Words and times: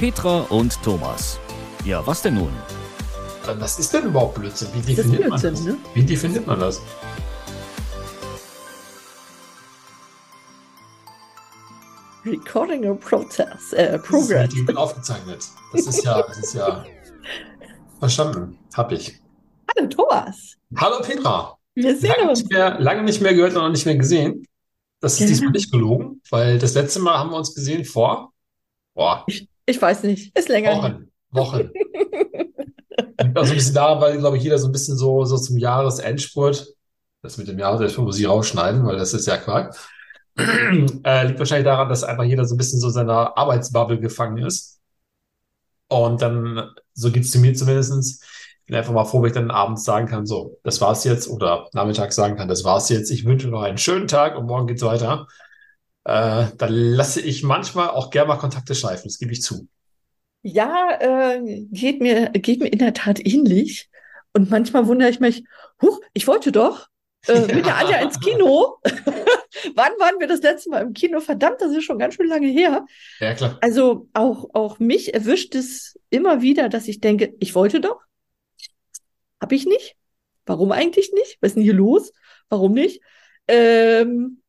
Petra 0.00 0.46
und 0.48 0.82
Thomas. 0.82 1.38
Ja, 1.84 2.06
was 2.06 2.22
denn 2.22 2.36
nun? 2.36 2.50
Was 3.58 3.78
ist 3.78 3.92
denn 3.92 4.06
überhaupt 4.06 4.36
Blödsinn? 4.36 4.68
Wie 4.72 4.94
definiert 4.94 5.24
Blödsinn, 5.24 5.28
man 5.28 5.40
das? 5.42 5.60
Ne? 5.60 5.76
Wie 5.92 6.02
definiert 6.02 6.46
man 6.46 6.58
das? 6.58 6.80
Recording 12.24 12.86
a 12.86 12.94
process, 12.94 13.74
äh, 13.74 13.98
progress. 13.98 14.48
Das 14.48 14.58
ist 14.58 14.76
aufgezeichnet. 14.78 15.44
Das 15.74 15.86
ist 15.86 16.02
ja, 16.02 16.22
das 16.22 16.38
ist 16.38 16.54
ja 16.54 16.86
verstanden. 17.98 18.58
Hab 18.72 18.92
ich. 18.92 19.20
Hallo 19.76 19.86
Thomas. 19.86 20.56
Hallo 20.76 21.02
Petra. 21.02 21.58
Wir 21.74 21.94
sehen 21.94 22.14
lange 22.16 22.30
uns. 22.30 22.38
Nicht 22.38 22.52
mehr, 22.52 22.80
lange 22.80 23.02
nicht 23.02 23.20
mehr 23.20 23.34
gehört 23.34 23.54
und 23.54 23.64
noch 23.64 23.68
nicht 23.68 23.84
mehr 23.84 23.96
gesehen. 23.96 24.46
Das 25.00 25.12
ist 25.12 25.20
ja. 25.20 25.26
diesmal 25.26 25.50
nicht 25.50 25.70
gelogen, 25.70 26.22
weil 26.30 26.58
das 26.58 26.72
letzte 26.72 27.00
Mal 27.00 27.18
haben 27.18 27.28
wir 27.28 27.36
uns 27.36 27.54
gesehen 27.54 27.84
vor. 27.84 28.32
Boah. 28.94 29.26
Ich, 29.70 29.80
weiß 29.80 30.02
nicht. 30.04 30.36
Ist 30.36 30.48
länger. 30.48 30.76
Wochen. 30.76 31.10
Wochen. 31.30 31.70
Liegt 33.22 33.38
auch 33.38 33.44
so 33.44 33.52
ein 33.52 33.56
bisschen 33.56 33.74
daran, 33.74 34.00
weil, 34.00 34.18
glaube 34.18 34.36
ich, 34.36 34.42
jeder 34.42 34.58
so 34.58 34.68
ein 34.68 34.72
bisschen 34.72 34.96
so, 34.96 35.24
so 35.24 35.36
zum 35.36 35.58
Jahresendspurt, 35.58 36.74
das 37.22 37.38
mit 37.38 37.48
dem 37.48 37.58
Jahresendspurt 37.58 38.06
muss 38.06 38.18
ich 38.18 38.28
rausschneiden, 38.28 38.84
weil 38.86 38.96
das 38.96 39.14
ist 39.14 39.26
ja 39.26 39.36
Quark, 39.36 39.76
äh, 40.36 41.26
liegt 41.26 41.38
wahrscheinlich 41.38 41.66
daran, 41.66 41.88
dass 41.88 42.04
einfach 42.04 42.24
jeder 42.24 42.44
so 42.44 42.54
ein 42.54 42.58
bisschen 42.58 42.80
so 42.80 42.88
in 42.88 42.92
seiner 42.94 43.36
Arbeitsbubble 43.36 44.00
gefangen 44.00 44.38
ist. 44.44 44.80
Und 45.88 46.22
dann, 46.22 46.70
so 46.94 47.10
geht 47.10 47.24
es 47.24 47.30
zu 47.30 47.38
mir 47.38 47.54
zumindestens 47.54 48.20
ich 48.70 48.72
bin 48.72 48.78
einfach 48.78 48.92
mal 48.92 49.04
froh, 49.04 49.20
wenn 49.20 49.30
ich 49.30 49.34
dann 49.34 49.50
abends 49.50 49.82
sagen 49.82 50.06
kann, 50.06 50.26
so, 50.26 50.60
das 50.62 50.80
war's 50.80 51.02
jetzt, 51.02 51.28
oder 51.28 51.68
nachmittags 51.72 52.14
sagen 52.14 52.36
kann, 52.36 52.46
das 52.46 52.62
war's 52.62 52.88
jetzt, 52.88 53.10
ich 53.10 53.24
wünsche 53.24 53.48
noch 53.48 53.62
einen 53.62 53.78
schönen 53.78 54.06
Tag 54.06 54.38
und 54.38 54.46
morgen 54.46 54.68
geht's 54.68 54.82
weiter. 54.82 55.26
Äh, 56.04 56.46
dann 56.56 56.72
lasse 56.72 57.20
ich 57.20 57.42
manchmal 57.42 57.90
auch 57.90 58.10
gerne 58.10 58.28
mal 58.28 58.36
Kontakte 58.36 58.74
schleifen, 58.74 59.04
das 59.04 59.18
gebe 59.18 59.32
ich 59.32 59.42
zu. 59.42 59.68
Ja, 60.42 60.98
äh, 61.00 61.66
geht 61.70 62.00
mir, 62.00 62.30
geht 62.30 62.60
mir 62.60 62.68
in 62.68 62.78
der 62.78 62.94
Tat 62.94 63.20
ähnlich. 63.24 63.90
Und 64.32 64.50
manchmal 64.50 64.86
wundere 64.86 65.10
ich 65.10 65.20
mich, 65.20 65.44
huch, 65.82 66.00
ich 66.14 66.26
wollte 66.26 66.52
doch 66.52 66.88
äh, 67.26 67.40
mit 67.54 67.66
der 67.66 67.76
Anja 67.76 68.00
ins 68.00 68.18
Kino. 68.20 68.78
Wann 69.74 69.92
waren 69.98 70.18
wir 70.20 70.28
das 70.28 70.40
letzte 70.40 70.70
Mal 70.70 70.82
im 70.82 70.94
Kino? 70.94 71.20
Verdammt, 71.20 71.60
das 71.60 71.72
ist 71.72 71.84
schon 71.84 71.98
ganz 71.98 72.14
schön 72.14 72.28
lange 72.28 72.48
her. 72.48 72.86
Ja, 73.18 73.34
klar. 73.34 73.58
Also 73.60 74.08
auch, 74.14 74.50
auch 74.54 74.78
mich 74.78 75.12
erwischt 75.12 75.54
es 75.54 75.98
immer 76.08 76.40
wieder, 76.40 76.68
dass 76.68 76.88
ich 76.88 77.00
denke, 77.00 77.34
ich 77.40 77.54
wollte 77.54 77.80
doch. 77.80 78.00
Hab 79.40 79.52
ich 79.52 79.66
nicht. 79.66 79.96
Warum 80.46 80.72
eigentlich 80.72 81.12
nicht? 81.12 81.38
Was 81.40 81.50
ist 81.50 81.56
denn 81.56 81.62
hier 81.62 81.74
los? 81.74 82.12
Warum 82.48 82.72
nicht? 82.72 83.02
Ähm, 83.48 84.42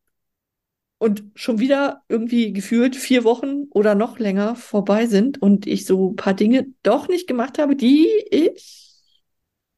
und 1.01 1.23
schon 1.33 1.57
wieder 1.57 2.03
irgendwie 2.09 2.53
gefühlt 2.53 2.95
vier 2.95 3.23
Wochen 3.23 3.63
oder 3.71 3.95
noch 3.95 4.19
länger 4.19 4.55
vorbei 4.55 5.07
sind 5.07 5.41
und 5.41 5.65
ich 5.65 5.87
so 5.87 6.11
ein 6.11 6.15
paar 6.15 6.35
Dinge 6.35 6.67
doch 6.83 7.07
nicht 7.07 7.25
gemacht 7.25 7.57
habe, 7.57 7.75
die 7.75 8.07
ich 8.29 8.99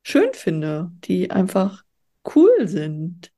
schön 0.01 0.33
finde, 0.33 0.91
die 1.05 1.31
einfach 1.31 1.83
cool 2.35 2.67
sind. 2.67 3.31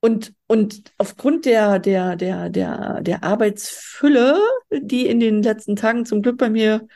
Und, 0.00 0.34
und 0.46 0.92
aufgrund 0.98 1.46
der, 1.46 1.78
der, 1.78 2.16
der, 2.16 2.50
der, 2.50 3.00
der 3.00 3.24
Arbeitsfülle, 3.24 4.38
die 4.70 5.06
in 5.06 5.20
den 5.20 5.42
letzten 5.42 5.74
Tagen 5.74 6.04
zum 6.04 6.20
Glück 6.20 6.36
bei 6.36 6.50
mir 6.50 6.86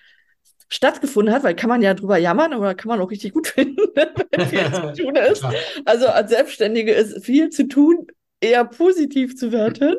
stattgefunden 0.68 1.34
hat, 1.34 1.44
weil 1.44 1.56
kann 1.56 1.70
man 1.70 1.80
ja 1.80 1.94
drüber 1.94 2.18
jammern, 2.18 2.52
aber 2.52 2.74
kann 2.74 2.88
man 2.88 3.00
auch 3.00 3.10
richtig 3.10 3.32
gut 3.32 3.46
finden, 3.48 3.80
wenn 3.94 4.46
viel 4.48 4.70
zu 4.70 5.02
tun 5.02 5.16
ist. 5.16 5.46
Also 5.86 6.08
als 6.08 6.30
Selbstständige 6.30 6.92
ist 6.92 7.24
viel 7.24 7.48
zu 7.48 7.68
tun, 7.68 8.06
eher 8.42 8.64
positiv 8.64 9.36
zu 9.36 9.52
werten. 9.52 9.96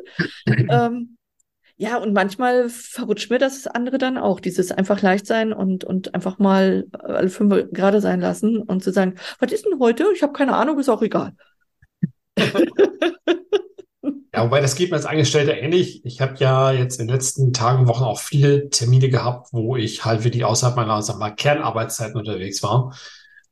ähm, 0.69 1.17
ja, 1.75 1.97
und 1.97 2.13
manchmal 2.13 2.69
verrutscht 2.69 3.31
mir 3.31 3.39
das 3.39 3.65
andere 3.67 3.97
dann 3.97 4.17
auch, 4.17 4.39
dieses 4.39 4.71
einfach 4.71 5.01
leicht 5.01 5.25
sein 5.25 5.51
und, 5.53 5.83
und 5.83 6.13
einfach 6.13 6.37
mal 6.37 6.85
alle 6.91 7.29
fünf 7.29 7.71
gerade 7.71 7.99
sein 7.99 8.21
lassen 8.21 8.61
und 8.61 8.83
zu 8.83 8.91
sagen, 8.91 9.15
was 9.39 9.51
ist 9.51 9.65
denn 9.65 9.79
heute? 9.79 10.05
Ich 10.13 10.21
habe 10.21 10.33
keine 10.33 10.55
Ahnung, 10.55 10.79
ist 10.79 10.89
auch 10.89 11.01
egal. 11.01 11.33
Ja, 14.35 14.43
wobei 14.45 14.61
das 14.61 14.73
geht 14.73 14.89
mir 14.89 14.95
als 14.95 15.05
Angestellter 15.05 15.55
ähnlich. 15.55 16.03
Ich 16.05 16.19
habe 16.19 16.33
ja 16.37 16.71
jetzt 16.71 16.99
in 16.99 17.05
den 17.05 17.13
letzten 17.13 17.53
Tagen 17.53 17.87
Wochen 17.87 18.03
auch 18.03 18.19
viele 18.19 18.67
Termine 18.69 19.09
gehabt, 19.09 19.49
wo 19.51 19.75
ich 19.75 20.05
halt 20.05 20.23
wirklich 20.23 20.43
außerhalb 20.43 20.75
meiner 20.75 21.03
sag 21.03 21.19
mal, 21.19 21.35
Kernarbeitszeiten 21.35 22.17
unterwegs 22.17 22.63
war, 22.63 22.97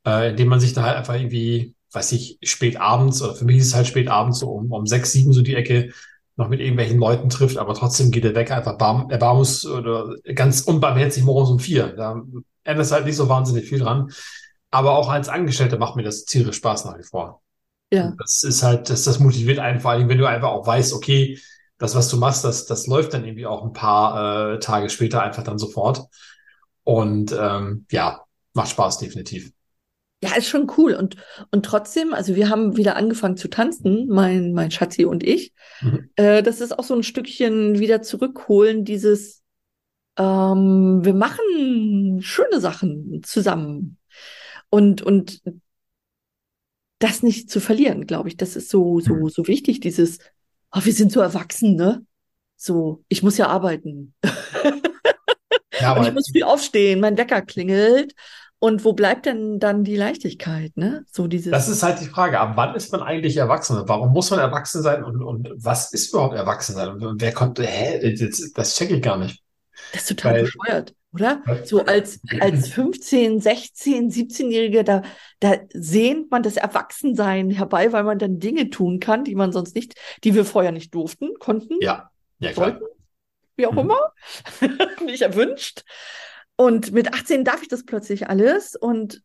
äh, 0.04 0.30
indem 0.30 0.48
man 0.48 0.58
sich 0.58 0.72
da 0.72 0.82
halt 0.82 0.96
einfach 0.96 1.14
irgendwie 1.14 1.76
weiß 1.92 2.12
ich, 2.12 2.38
spät 2.42 2.80
abends, 2.80 3.22
oder 3.22 3.34
für 3.34 3.44
mich 3.44 3.58
ist 3.58 3.68
es 3.68 3.74
halt 3.74 3.86
spät 3.86 4.08
abends, 4.08 4.38
so 4.38 4.50
um, 4.50 4.72
um 4.72 4.86
sechs, 4.86 5.12
sieben 5.12 5.32
so 5.32 5.42
die 5.42 5.54
Ecke, 5.54 5.92
noch 6.36 6.48
mit 6.48 6.60
irgendwelchen 6.60 6.98
Leuten 6.98 7.28
trifft, 7.28 7.58
aber 7.58 7.74
trotzdem 7.74 8.10
geht 8.10 8.24
der 8.24 8.34
Wecker 8.34 8.56
einfach 8.56 8.78
bar, 8.78 9.06
erbarmus 9.10 9.66
oder 9.66 10.16
ganz 10.34 10.62
unbarmherzig 10.62 11.24
morgens 11.24 11.50
um 11.50 11.58
vier. 11.58 11.88
Da 11.88 12.22
ändert 12.64 12.86
es 12.86 12.92
halt 12.92 13.04
nicht 13.04 13.16
so 13.16 13.28
wahnsinnig 13.28 13.68
viel 13.68 13.80
dran. 13.80 14.10
Aber 14.70 14.92
auch 14.92 15.10
als 15.10 15.28
Angestellter 15.28 15.78
macht 15.78 15.96
mir 15.96 16.02
das 16.02 16.24
tierisch 16.24 16.56
Spaß 16.56 16.86
nach 16.86 16.98
wie 16.98 17.02
vor. 17.02 17.42
Ja. 17.92 18.14
das 18.18 18.42
ist 18.42 18.62
halt, 18.62 18.88
das, 18.88 19.04
das 19.04 19.18
motiviert 19.18 19.58
einen, 19.58 19.80
vor 19.80 19.90
allem, 19.90 20.08
wenn 20.08 20.16
du 20.16 20.24
einfach 20.24 20.48
auch 20.48 20.66
weißt, 20.66 20.94
okay, 20.94 21.38
das, 21.76 21.94
was 21.94 22.08
du 22.08 22.16
machst, 22.16 22.42
das, 22.42 22.64
das 22.64 22.86
läuft 22.86 23.12
dann 23.12 23.24
irgendwie 23.24 23.44
auch 23.44 23.62
ein 23.62 23.74
paar 23.74 24.54
äh, 24.54 24.58
Tage 24.60 24.88
später 24.88 25.22
einfach 25.22 25.42
dann 25.42 25.58
sofort. 25.58 26.06
Und 26.84 27.36
ähm, 27.38 27.84
ja, 27.90 28.22
macht 28.54 28.70
Spaß 28.70 28.98
definitiv. 28.98 29.52
Ja, 30.22 30.36
ist 30.36 30.48
schon 30.48 30.70
cool. 30.76 30.94
Und, 30.94 31.16
und 31.50 31.64
trotzdem, 31.66 32.14
also 32.14 32.36
wir 32.36 32.48
haben 32.48 32.76
wieder 32.76 32.94
angefangen 32.94 33.36
zu 33.36 33.48
tanzen, 33.48 34.06
mein, 34.06 34.52
mein 34.52 34.70
Schatzi 34.70 35.04
und 35.04 35.24
ich. 35.24 35.52
Mhm. 35.80 36.10
Äh, 36.14 36.44
das 36.44 36.60
ist 36.60 36.78
auch 36.78 36.84
so 36.84 36.94
ein 36.94 37.02
Stückchen 37.02 37.80
wieder 37.80 38.02
zurückholen, 38.02 38.84
dieses, 38.84 39.42
ähm, 40.16 41.00
wir 41.04 41.14
machen 41.14 42.20
schöne 42.20 42.60
Sachen 42.60 43.22
zusammen. 43.24 43.98
Und, 44.70 45.02
und 45.02 45.42
das 47.00 47.24
nicht 47.24 47.50
zu 47.50 47.58
verlieren, 47.58 48.06
glaube 48.06 48.28
ich, 48.28 48.36
das 48.36 48.54
ist 48.54 48.70
so, 48.70 49.00
so, 49.00 49.14
mhm. 49.14 49.28
so 49.28 49.48
wichtig, 49.48 49.80
dieses, 49.80 50.18
oh, 50.72 50.84
wir 50.84 50.92
sind 50.92 51.10
so 51.10 51.20
erwachsen, 51.20 51.74
ne? 51.74 52.06
So, 52.56 53.02
ich 53.08 53.24
muss 53.24 53.38
ja 53.38 53.48
arbeiten. 53.48 54.14
Ja, 55.80 55.92
und 55.98 56.06
ich 56.06 56.12
muss 56.12 56.30
viel 56.30 56.44
aufstehen, 56.44 57.00
mein 57.00 57.18
Wecker 57.18 57.42
klingelt 57.42 58.14
und 58.62 58.84
wo 58.84 58.92
bleibt 58.92 59.26
denn 59.26 59.58
dann 59.58 59.82
die 59.82 59.96
Leichtigkeit, 59.96 60.76
ne? 60.76 61.04
So 61.10 61.26
dieses. 61.26 61.50
Das 61.50 61.68
ist 61.68 61.82
halt 61.82 62.00
die 62.00 62.06
Frage. 62.06 62.38
Ab 62.38 62.52
wann 62.54 62.76
ist 62.76 62.92
man 62.92 63.02
eigentlich 63.02 63.36
erwachsen? 63.36 63.76
Warum 63.86 64.12
muss 64.12 64.30
man 64.30 64.38
erwachsen 64.38 64.82
sein? 64.82 65.02
Und, 65.02 65.20
und 65.20 65.50
was 65.56 65.92
ist 65.92 66.12
überhaupt 66.12 66.36
erwachsen 66.36 66.76
sein? 66.76 66.90
Und 66.90 67.20
wer 67.20 67.32
kommt, 67.32 67.58
hä? 67.58 68.14
Das, 68.14 68.52
das 68.52 68.76
checke 68.76 68.94
ich 68.94 69.02
gar 69.02 69.16
nicht. 69.16 69.42
Das 69.90 70.02
ist 70.02 70.10
total 70.10 70.34
Weil, 70.34 70.42
bescheuert, 70.42 70.94
oder? 71.12 71.42
So 71.64 71.84
als, 71.84 72.20
als 72.38 72.68
15, 72.68 73.40
16, 73.40 74.12
17-Jähriger, 74.12 74.84
da, 74.84 75.02
da 75.40 75.56
sehnt 75.72 76.30
man 76.30 76.44
das 76.44 76.56
Erwachsensein 76.56 77.50
herbei, 77.50 77.92
weil 77.92 78.04
man 78.04 78.20
dann 78.20 78.38
Dinge 78.38 78.70
tun 78.70 79.00
kann, 79.00 79.24
die 79.24 79.34
man 79.34 79.50
sonst 79.50 79.74
nicht, 79.74 79.96
die 80.22 80.36
wir 80.36 80.44
vorher 80.44 80.70
nicht 80.70 80.94
durften, 80.94 81.30
konnten. 81.40 81.78
Ja, 81.80 82.10
ja, 82.38 82.52
klar. 82.52 82.66
Wollten, 82.66 82.84
wie 83.56 83.66
auch 83.66 83.72
mhm. 83.72 83.78
immer. 83.78 84.12
nicht 85.04 85.22
erwünscht. 85.22 85.82
Und 86.56 86.92
mit 86.92 87.12
18 87.12 87.44
darf 87.44 87.62
ich 87.62 87.68
das 87.68 87.84
plötzlich 87.84 88.28
alles 88.28 88.76
und 88.76 89.22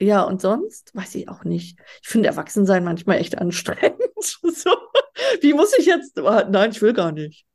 ja, 0.00 0.22
und 0.22 0.40
sonst 0.40 0.94
weiß 0.94 1.16
ich 1.16 1.28
auch 1.28 1.44
nicht. 1.44 1.78
Ich 2.02 2.08
finde 2.08 2.28
Erwachsensein 2.28 2.84
manchmal 2.84 3.18
echt 3.18 3.36
anstrengend. 3.38 4.00
so, 4.20 4.70
wie 5.40 5.52
muss 5.52 5.76
ich 5.76 5.86
jetzt? 5.86 6.16
Nein, 6.16 6.70
ich 6.70 6.80
will 6.80 6.92
gar 6.92 7.12
nicht. 7.12 7.46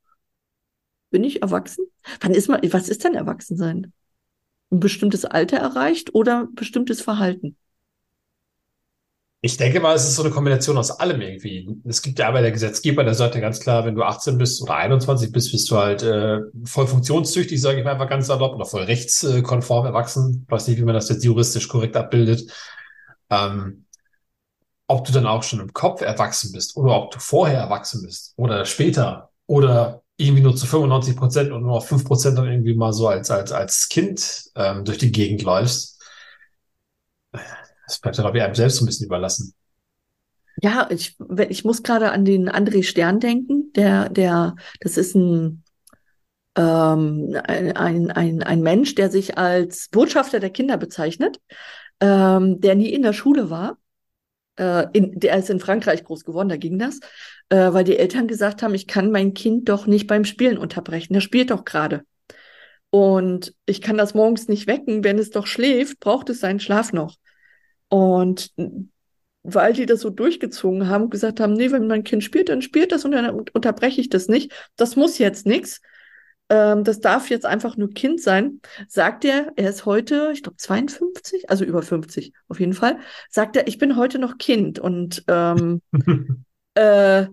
Bin 1.10 1.24
ich 1.24 1.42
erwachsen? 1.42 1.86
Wann 2.20 2.34
ist 2.34 2.50
man, 2.50 2.60
was 2.74 2.90
ist 2.90 3.04
denn 3.04 3.16
Erwachsensein? 3.16 3.94
Ein 4.72 4.80
bestimmtes 4.80 5.26
Alter 5.26 5.58
erreicht 5.58 6.16
oder 6.16 6.48
bestimmtes 6.52 7.02
Verhalten? 7.02 7.56
Ich 9.46 9.58
denke 9.58 9.82
mal, 9.82 9.94
es 9.94 10.06
ist 10.06 10.16
so 10.16 10.24
eine 10.24 10.32
Kombination 10.32 10.78
aus 10.78 10.90
allem 10.90 11.20
irgendwie. 11.20 11.68
Es 11.84 12.02
gibt 12.02 12.18
ja 12.18 12.30
aber 12.30 12.42
der 12.42 12.54
Gesetzgeber, 12.54 13.04
der 13.04 13.14
sagt 13.14 13.36
ja 13.36 13.42
ganz 13.42 13.60
klar, 13.60 13.84
wenn 13.84 13.94
du 13.94 14.02
18 14.02 14.38
bist 14.38 14.62
oder 14.62 14.76
21 14.76 15.34
bist, 15.34 15.52
bist 15.52 15.70
du 15.70 15.78
halt 15.78 16.02
äh, 16.02 16.40
voll 16.64 16.88
funktionstüchtig, 16.88 17.60
sage 17.60 17.80
ich 17.80 17.84
mal 17.84 17.92
einfach 17.92 18.08
ganz 18.08 18.28
salopp, 18.28 18.56
oder 18.56 18.66
voll 18.66 18.84
rechtskonform 18.84 19.86
erwachsen. 19.86 20.46
Ich 20.46 20.52
weiß 20.52 20.70
nicht, 20.70 20.78
wie 20.78 20.86
man 20.86 20.96
das 20.96 21.10
jetzt 21.10 21.26
juristisch 21.26 21.68
korrekt 21.68 21.98
abbildet. 21.98 22.50
Ähm, 23.30 23.86
ob 24.88 25.06
du 25.06 25.12
dann 25.12 25.28
auch 25.28 25.44
schon 25.44 25.60
im 25.60 25.74
Kopf 25.74 26.00
erwachsen 26.00 26.54
bist 26.54 26.78
oder 26.78 26.96
ob 26.96 27.12
du 27.12 27.20
vorher 27.20 27.60
erwachsen 27.60 28.02
bist 28.02 28.34
oder 28.38 28.64
später 28.64 29.32
oder 29.46 30.04
irgendwie 30.16 30.44
nur 30.44 30.56
zu 30.56 30.66
95 30.68 31.18
Prozent 31.18 31.52
und 31.52 31.64
nur 31.64 31.76
auf 31.76 31.88
5 31.90 32.06
Prozent 32.06 32.38
dann 32.38 32.48
irgendwie 32.48 32.76
mal 32.76 32.94
so 32.94 33.10
als, 33.10 33.30
als, 33.30 33.52
als 33.52 33.90
Kind 33.90 34.52
ähm, 34.56 34.86
durch 34.86 35.00
die 35.00 35.12
Gegend 35.12 35.42
läufst 35.42 35.93
das 37.86 38.00
bleibt 38.00 38.18
ja, 38.18 38.24
glaube 38.24 38.38
ich, 38.38 38.44
einem 38.44 38.56
selbst 38.56 38.78
so 38.78 38.84
ein 38.84 38.88
bisschen 38.88 39.06
überlassen. 39.06 39.54
Ja, 40.62 40.88
ich, 40.92 41.18
ich 41.50 41.66
muss 41.66 41.84
gerade 41.84 42.12
an 42.12 42.26
den 42.26 42.50
André 42.50 42.84
Stern 42.84 43.20
denken, 43.20 43.72
der, 43.74 44.10
der, 44.10 44.56
das 44.80 44.98
ist 44.98 45.16
ein, 45.16 45.64
ähm, 46.56 47.36
ein, 47.44 48.12
ein, 48.12 48.44
ein 48.44 48.62
Mensch, 48.62 48.96
der 48.96 49.10
sich 49.10 49.38
als 49.38 49.90
Botschafter 49.90 50.40
der 50.40 50.52
Kinder 50.52 50.78
bezeichnet, 50.78 51.40
ähm, 52.00 52.62
der 52.62 52.76
nie 52.76 52.90
in 52.90 53.02
der 53.02 53.14
Schule 53.14 53.50
war. 53.50 53.78
Äh, 54.56 54.86
in, 54.94 55.20
der 55.20 55.38
ist 55.38 55.50
in 55.50 55.60
Frankreich 55.60 56.04
groß 56.04 56.24
geworden, 56.24 56.50
da 56.50 56.58
ging 56.58 56.78
das, 56.78 57.00
äh, 57.50 57.74
weil 57.74 57.84
die 57.84 57.98
Eltern 57.98 58.28
gesagt 58.28 58.62
haben, 58.62 58.76
ich 58.76 58.86
kann 58.86 59.10
mein 59.10 59.34
Kind 59.34 59.68
doch 59.68 59.88
nicht 59.88 60.06
beim 60.06 60.26
Spielen 60.26 60.60
unterbrechen, 60.60 61.14
der 61.14 61.22
spielt 61.22 61.50
doch 61.50 61.66
gerade. 61.66 62.04
Und 62.92 63.56
ich 63.66 63.82
kann 63.82 63.98
das 63.98 64.14
morgens 64.14 64.48
nicht 64.48 64.68
wecken. 64.68 65.04
Wenn 65.04 65.18
es 65.18 65.32
doch 65.32 65.48
schläft, 65.48 66.00
braucht 66.00 66.30
es 66.30 66.40
seinen 66.40 66.60
Schlaf 66.60 66.94
noch. 66.94 67.16
Und 67.94 68.52
weil 69.44 69.74
die 69.74 69.86
das 69.86 70.00
so 70.00 70.10
durchgezogen 70.10 70.90
haben, 70.90 71.12
gesagt 71.12 71.40
haben, 71.40 71.54
nee, 71.54 71.72
wenn 71.72 71.86
mein 71.86 72.04
Kind 72.04 72.24
spielt, 72.24 72.50
dann 72.50 72.64
spielt 72.64 72.92
das 72.92 73.06
und 73.06 73.12
dann 73.12 73.30
unterbreche 73.30 74.02
ich 74.02 74.10
das 74.10 74.28
nicht. 74.28 74.52
Das 74.78 74.96
muss 74.96 75.20
jetzt 75.20 75.46
nichts. 75.46 75.80
Ähm, 76.50 76.84
das 76.84 77.02
darf 77.02 77.30
jetzt 77.30 77.46
einfach 77.46 77.78
nur 77.78 77.92
Kind 77.92 78.20
sein. 78.20 78.62
Sagt 78.88 79.26
er, 79.26 79.52
er 79.58 79.70
ist 79.70 79.86
heute, 79.86 80.32
ich 80.34 80.42
glaube 80.42 80.58
52, 80.58 81.52
also 81.52 81.66
über 81.66 81.84
50 81.84 82.34
auf 82.48 82.60
jeden 82.60 82.74
Fall, 82.74 82.98
sagt 83.30 83.56
er, 83.58 83.68
ich 83.68 83.78
bin 83.78 83.96
heute 83.96 84.18
noch 84.18 84.40
Kind 84.40 84.80
und 84.80 85.24
ähm, 85.28 85.84
äh, 86.74 87.28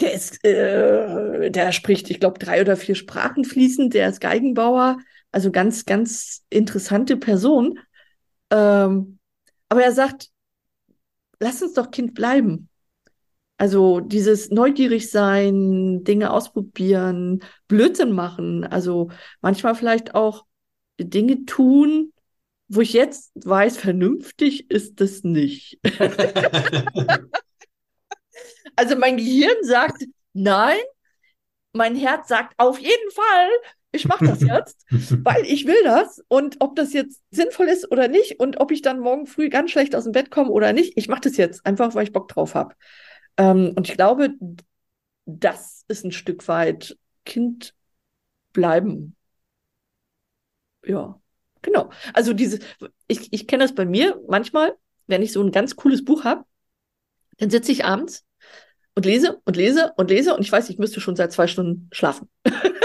der 0.00 0.12
ist, 0.14 0.44
äh, 0.44 1.50
der 1.50 1.72
spricht, 1.72 2.10
ich 2.10 2.20
glaube, 2.20 2.38
drei 2.38 2.60
oder 2.60 2.76
vier 2.76 2.94
Sprachen 2.94 3.44
fließend, 3.44 3.92
der 3.92 4.10
ist 4.10 4.20
Geigenbauer, 4.20 4.98
also 5.32 5.50
ganz, 5.50 5.84
ganz 5.84 6.44
interessante 6.48 7.16
Person. 7.16 7.80
Ähm, 8.52 9.15
aber 9.68 9.82
er 9.82 9.92
sagt, 9.92 10.30
lass 11.40 11.62
uns 11.62 11.74
doch 11.74 11.90
Kind 11.90 12.14
bleiben. 12.14 12.68
Also 13.58 14.00
dieses 14.00 14.50
neugierig 14.50 15.10
sein, 15.10 16.04
Dinge 16.04 16.30
ausprobieren, 16.30 17.42
Blödsinn 17.68 18.12
machen, 18.12 18.64
also 18.64 19.10
manchmal 19.40 19.74
vielleicht 19.74 20.14
auch 20.14 20.44
Dinge 20.98 21.46
tun, 21.46 22.12
wo 22.68 22.80
ich 22.82 22.92
jetzt 22.92 23.32
weiß, 23.34 23.78
vernünftig 23.78 24.70
ist 24.70 25.00
das 25.00 25.22
nicht. 25.22 25.78
also 28.76 28.96
mein 28.96 29.16
Gehirn 29.16 29.56
sagt 29.62 30.04
nein, 30.34 30.78
mein 31.72 31.94
Herz 31.96 32.28
sagt 32.28 32.54
auf 32.58 32.78
jeden 32.78 33.10
Fall, 33.12 33.48
ich 33.96 34.06
mache 34.06 34.26
das 34.26 34.40
jetzt, 34.40 34.84
weil 35.24 35.44
ich 35.44 35.66
will 35.66 35.82
das. 35.84 36.22
Und 36.28 36.56
ob 36.60 36.76
das 36.76 36.92
jetzt 36.92 37.22
sinnvoll 37.30 37.68
ist 37.68 37.90
oder 37.90 38.08
nicht 38.08 38.38
und 38.40 38.60
ob 38.60 38.70
ich 38.70 38.82
dann 38.82 39.00
morgen 39.00 39.26
früh 39.26 39.48
ganz 39.48 39.70
schlecht 39.70 39.94
aus 39.94 40.04
dem 40.04 40.12
Bett 40.12 40.30
komme 40.30 40.50
oder 40.50 40.72
nicht, 40.72 40.96
ich 40.96 41.08
mache 41.08 41.22
das 41.22 41.36
jetzt 41.36 41.66
einfach, 41.66 41.94
weil 41.94 42.04
ich 42.04 42.12
Bock 42.12 42.28
drauf 42.28 42.54
habe. 42.54 42.74
Ähm, 43.36 43.72
und 43.76 43.88
ich 43.88 43.94
glaube, 43.94 44.34
das 45.26 45.84
ist 45.88 46.04
ein 46.04 46.12
Stück 46.12 46.46
weit 46.48 46.96
Kind 47.24 47.74
bleiben. 48.52 49.16
Ja, 50.84 51.20
genau. 51.62 51.90
Also 52.14 52.32
diese, 52.32 52.60
ich, 53.08 53.32
ich 53.32 53.46
kenne 53.46 53.64
das 53.64 53.74
bei 53.74 53.84
mir 53.84 54.20
manchmal, 54.28 54.76
wenn 55.06 55.22
ich 55.22 55.32
so 55.32 55.42
ein 55.42 55.52
ganz 55.52 55.76
cooles 55.76 56.04
Buch 56.04 56.24
habe, 56.24 56.44
dann 57.38 57.50
sitze 57.50 57.72
ich 57.72 57.84
abends 57.84 58.24
und 58.94 59.04
lese 59.04 59.40
und 59.44 59.56
lese 59.56 59.92
und 59.96 60.10
lese 60.10 60.34
und 60.34 60.42
ich 60.42 60.50
weiß, 60.50 60.70
ich 60.70 60.78
müsste 60.78 61.00
schon 61.00 61.16
seit 61.16 61.32
zwei 61.32 61.46
Stunden 61.46 61.88
schlafen. 61.92 62.28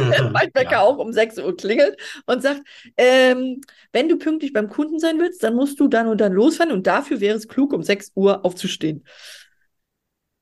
der 0.00 0.32
Weitbecker 0.32 0.70
ja. 0.72 0.80
auch 0.80 0.98
um 0.98 1.12
6 1.12 1.38
Uhr 1.38 1.56
klingelt 1.56 1.96
und 2.26 2.42
sagt, 2.42 2.62
ähm, 2.96 3.60
wenn 3.92 4.08
du 4.08 4.16
pünktlich 4.16 4.52
beim 4.52 4.68
Kunden 4.68 4.98
sein 4.98 5.18
willst, 5.18 5.42
dann 5.42 5.54
musst 5.54 5.80
du 5.80 5.88
dann 5.88 6.08
und 6.08 6.20
dann 6.20 6.32
losfahren 6.32 6.72
und 6.72 6.86
dafür 6.86 7.20
wäre 7.20 7.36
es 7.36 7.48
klug, 7.48 7.72
um 7.72 7.82
6 7.82 8.12
Uhr 8.14 8.44
aufzustehen. 8.44 9.04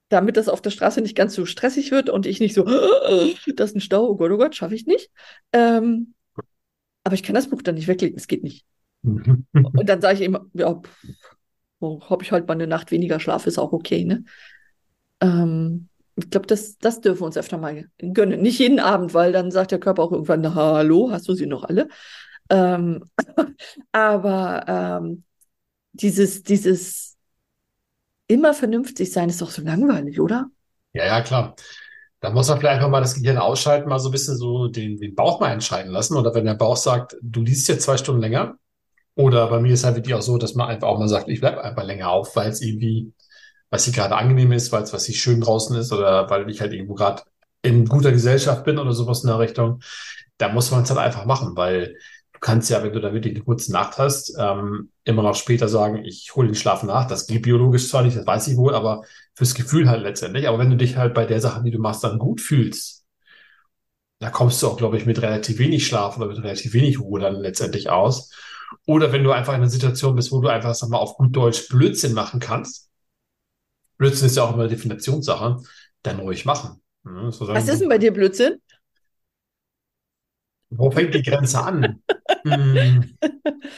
Damit 0.08 0.37
das 0.37 0.49
auf 0.49 0.61
der 0.61 0.70
Straße 0.70 1.00
nicht 1.00 1.17
ganz 1.17 1.35
so 1.35 1.47
stressig 1.47 1.91
wird 1.91 2.11
und 2.11 2.26
ich 2.26 2.41
nicht 2.41 2.55
so, 2.55 2.64
das 3.55 3.70
ist 3.70 3.76
ein 3.76 3.81
Stau, 3.81 4.08
oh 4.08 4.17
Gott, 4.17 4.31
oh 4.31 4.38
Gott, 4.38 4.56
schaffe 4.56 4.75
ich 4.75 4.87
nicht. 4.87 5.11
Ähm, 5.53 6.14
aber 7.05 7.14
ich 7.14 7.23
kann 7.23 7.35
das 7.35 7.49
Buch 7.49 7.62
dann 7.62 7.76
nicht 7.76 7.88
weglegen, 7.88 8.17
es 8.17 8.26
geht 8.26 8.43
nicht. 8.43 8.64
und 9.03 9.88
dann 9.88 10.00
sage 10.00 10.14
ich 10.14 10.25
ihm, 10.25 10.38
ja, 10.53 10.81
oh, 11.81 12.00
habe 12.08 12.23
ich 12.23 12.32
halt 12.32 12.46
mal 12.46 12.55
eine 12.55 12.67
Nacht 12.67 12.91
weniger 12.91 13.20
Schlaf, 13.20 13.46
ist 13.46 13.58
auch 13.58 13.73
okay, 13.73 14.05
ne? 14.05 14.25
Ähm, 15.20 15.90
ich 16.17 16.31
glaube, 16.31 16.47
das, 16.47 16.79
das 16.79 17.01
dürfen 17.01 17.21
wir 17.21 17.27
uns 17.27 17.37
öfter 17.37 17.59
mal 17.59 17.87
gönnen. 17.99 18.41
Nicht 18.41 18.59
jeden 18.59 18.81
Abend, 18.81 19.15
weil 19.15 19.33
dann 19.33 19.51
sagt 19.51 19.71
der 19.71 19.81
Körper 19.81 20.03
auch 20.03 20.12
irgendwann, 20.12 20.41
na, 20.41 20.55
hallo, 20.55 21.11
hast 21.11 21.29
du 21.29 21.35
sie 21.35 21.47
noch 21.47 21.65
alle? 21.65 21.89
Ähm, 22.49 23.05
aber 23.93 24.65
ähm, 24.67 25.25
dieses, 25.93 26.43
dieses 26.43 27.17
immer 28.27 28.55
vernünftig 28.55 29.12
sein 29.12 29.29
ist 29.29 29.43
doch 29.43 29.51
so 29.51 29.62
langweilig, 29.62 30.21
oder? 30.21 30.51
Ja, 30.93 31.07
ja, 31.07 31.21
klar. 31.21 31.55
Da 32.21 32.31
muss 32.31 32.49
man 32.49 32.59
vielleicht 32.59 32.87
mal 32.87 33.01
das 33.01 33.15
Gehirn 33.15 33.39
ausschalten, 33.39 33.89
mal 33.89 33.99
so 33.99 34.11
ein 34.11 34.13
bisschen 34.13 34.37
so 34.37 34.69
den, 34.69 34.99
den 34.99 35.15
Bauch 35.15 35.41
mal 35.41 35.53
entscheiden 35.53 35.91
lassen. 35.91 36.17
Oder 36.17 36.35
wenn 36.35 36.45
der 36.45 36.55
Bauch 36.55 36.77
sagt, 36.77 37.17
du 37.23 37.41
liest 37.41 37.69
jetzt 37.69 37.85
zwei 37.85 37.97
Stunden 37.97 38.21
länger. 38.21 38.56
Oder 39.15 39.49
bei 39.49 39.59
mir 39.61 39.73
ist 39.73 39.85
halt 39.85 39.97
wirklich 39.97 40.15
auch 40.15 40.23
so, 40.23 40.39
dass 40.39 40.55
man 40.55 40.69
einfach 40.69 40.89
auch 40.89 40.99
mal 40.99 41.09
sagt, 41.09 41.29
ich 41.29 41.41
bleibe 41.41 41.65
einfach 41.65 41.85
länger 41.85 42.11
auf, 42.11 42.37
weil 42.37 42.51
es 42.51 42.61
irgendwie 42.61 43.13
was 43.70 43.84
hier 43.84 43.94
gerade 43.94 44.17
angenehm 44.17 44.52
ist, 44.52 44.72
weil 44.72 44.82
es 44.82 44.93
was 44.93 45.05
sich 45.05 45.20
schön 45.20 45.40
draußen 45.40 45.76
ist 45.76 45.93
oder 45.93 46.28
weil 46.31 46.49
ich 46.50 46.61
halt 46.61 46.72
irgendwo 46.72 46.94
gerade 46.94 47.22
in 47.62 47.87
guter 47.87 48.12
Gesellschaft 48.12 48.64
bin 48.64 48.78
oder 48.78 48.93
sowas 48.93 49.22
in 49.22 49.28
der 49.28 49.38
Richtung, 49.38 49.81
da 50.38 50.49
muss 50.49 50.70
man 50.70 50.82
es 50.82 50.90
halt 50.90 50.99
einfach 50.99 51.26
machen, 51.26 51.56
weil 51.56 51.96
du 52.32 52.40
kannst 52.40 52.70
ja, 52.70 52.82
wenn 52.82 52.93
du 52.93 53.00
da 53.00 53.12
wirklich 53.12 53.34
eine 53.34 53.44
kurze 53.44 53.72
Nacht 53.72 53.99
hast, 53.99 54.34
ähm, 54.38 54.90
immer 55.05 55.22
noch 55.22 55.34
später 55.34 55.69
sagen, 55.69 56.05
ich 56.05 56.34
hole 56.34 56.49
den 56.49 56.55
Schlaf 56.55 56.82
nach. 56.82 57.06
Das 57.06 57.26
geht 57.26 57.43
biologisch 57.43 57.88
zwar 57.88 58.02
nicht, 58.02 58.17
das 58.17 58.26
weiß 58.26 58.49
ich 58.49 58.56
wohl, 58.56 58.75
aber 58.75 59.02
fürs 59.34 59.55
Gefühl 59.55 59.88
halt 59.88 60.02
letztendlich. 60.02 60.49
Aber 60.49 60.58
wenn 60.58 60.70
du 60.70 60.76
dich 60.76 60.96
halt 60.96 61.14
bei 61.14 61.26
der 61.26 61.40
Sache, 61.40 61.62
die 61.62 61.70
du 61.70 61.78
machst, 61.78 62.02
dann 62.02 62.19
gut 62.19 62.40
fühlst, 62.40 63.05
da 64.20 64.31
kommst 64.31 64.62
du 64.62 64.69
auch, 64.69 64.76
glaube 64.76 64.96
ich, 64.96 65.06
mit 65.06 65.20
relativ 65.22 65.58
wenig 65.58 65.87
Schlaf 65.87 66.17
oder 66.17 66.26
mit 66.26 66.38
relativ 66.38 66.75
wenig 66.75 67.00
Ruhe 67.00 67.20
dann 67.20 67.37
letztendlich 67.37 67.88
aus. 67.90 68.31
Oder 68.87 69.12
wenn 69.12 69.25
du 69.25 69.32
einfach 69.32 69.55
in 69.55 69.61
einer 69.61 69.70
Situation 69.70 70.14
bist, 70.14 70.31
wo 70.31 70.40
du 70.40 70.49
einfach, 70.49 70.75
sag 70.75 70.90
mal, 70.90 70.99
auf 70.99 71.17
gut 71.17 71.34
Deutsch 71.34 71.69
Blödsinn 71.69 72.12
machen 72.12 72.38
kannst, 72.38 72.90
Blödsinn 74.00 74.29
ist 74.29 74.37
ja 74.37 74.44
auch 74.44 74.55
immer 74.55 74.67
Definitionssache, 74.67 75.58
dann 76.02 76.20
ruhig 76.20 76.47
machen. 76.47 76.81
Ja, 77.05 77.31
so 77.31 77.47
Was 77.49 77.69
ist 77.69 77.82
denn 77.82 77.91
bei 77.91 77.99
dir 77.99 78.12
Blödsinn? 78.12 78.56
Wo 80.70 80.91
fängt 80.91 81.14
die 81.14 81.23
Grenze 81.23 81.62
an? 81.62 82.02
hm, 82.44 83.14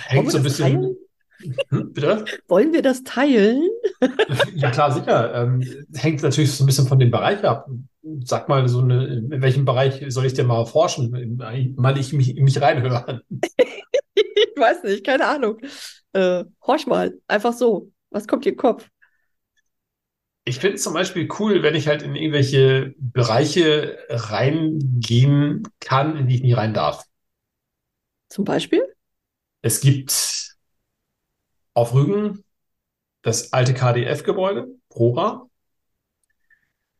hängt 0.06 0.30
so 0.30 0.36
ein 0.36 0.44
bisschen. 0.44 0.96
Hm, 1.70 1.92
bitte? 1.92 2.24
Wollen 2.46 2.72
wir 2.72 2.82
das 2.82 3.02
teilen? 3.02 3.68
ja, 4.54 4.70
klar, 4.70 4.92
sicher. 4.92 5.34
Ähm, 5.34 5.86
hängt 5.92 6.22
natürlich 6.22 6.52
so 6.52 6.62
ein 6.62 6.66
bisschen 6.68 6.86
von 6.86 7.00
dem 7.00 7.10
Bereich 7.10 7.42
ab. 7.42 7.68
Sag 8.22 8.48
mal, 8.48 8.68
so 8.68 8.78
eine, 8.78 9.06
in 9.06 9.42
welchem 9.42 9.64
Bereich 9.64 10.04
soll 10.06 10.26
ich 10.26 10.34
dir 10.34 10.44
mal 10.44 10.66
forschen? 10.66 11.36
Mal 11.36 11.98
ich 11.98 12.12
mich, 12.12 12.36
mich 12.36 12.60
reinhören. 12.60 13.22
ich 14.14 14.54
weiß 14.56 14.84
nicht, 14.84 15.04
keine 15.04 15.26
Ahnung. 15.26 15.58
Äh, 16.12 16.44
horch 16.64 16.86
mal, 16.86 17.12
einfach 17.26 17.54
so. 17.54 17.90
Was 18.10 18.28
kommt 18.28 18.44
dir 18.44 18.50
in 18.50 18.54
den 18.54 18.60
Kopf? 18.60 18.88
Ich 20.44 20.58
finde 20.58 20.76
es 20.76 20.82
zum 20.82 20.94
Beispiel 20.94 21.28
cool, 21.38 21.62
wenn 21.62 21.74
ich 21.74 21.86
halt 21.86 22.02
in 22.02 22.16
irgendwelche 22.16 22.94
Bereiche 22.98 23.98
reingehen 24.08 25.62
kann, 25.80 26.16
in 26.16 26.26
die 26.26 26.36
ich 26.36 26.42
nie 26.42 26.52
rein 26.52 26.74
darf. 26.74 27.04
Zum 28.28 28.44
Beispiel? 28.44 28.82
Es 29.60 29.80
gibt 29.80 30.56
auf 31.74 31.94
Rügen 31.94 32.44
das 33.22 33.52
alte 33.52 33.72
KDF-Gebäude, 33.72 34.68
Prora. 34.88 35.48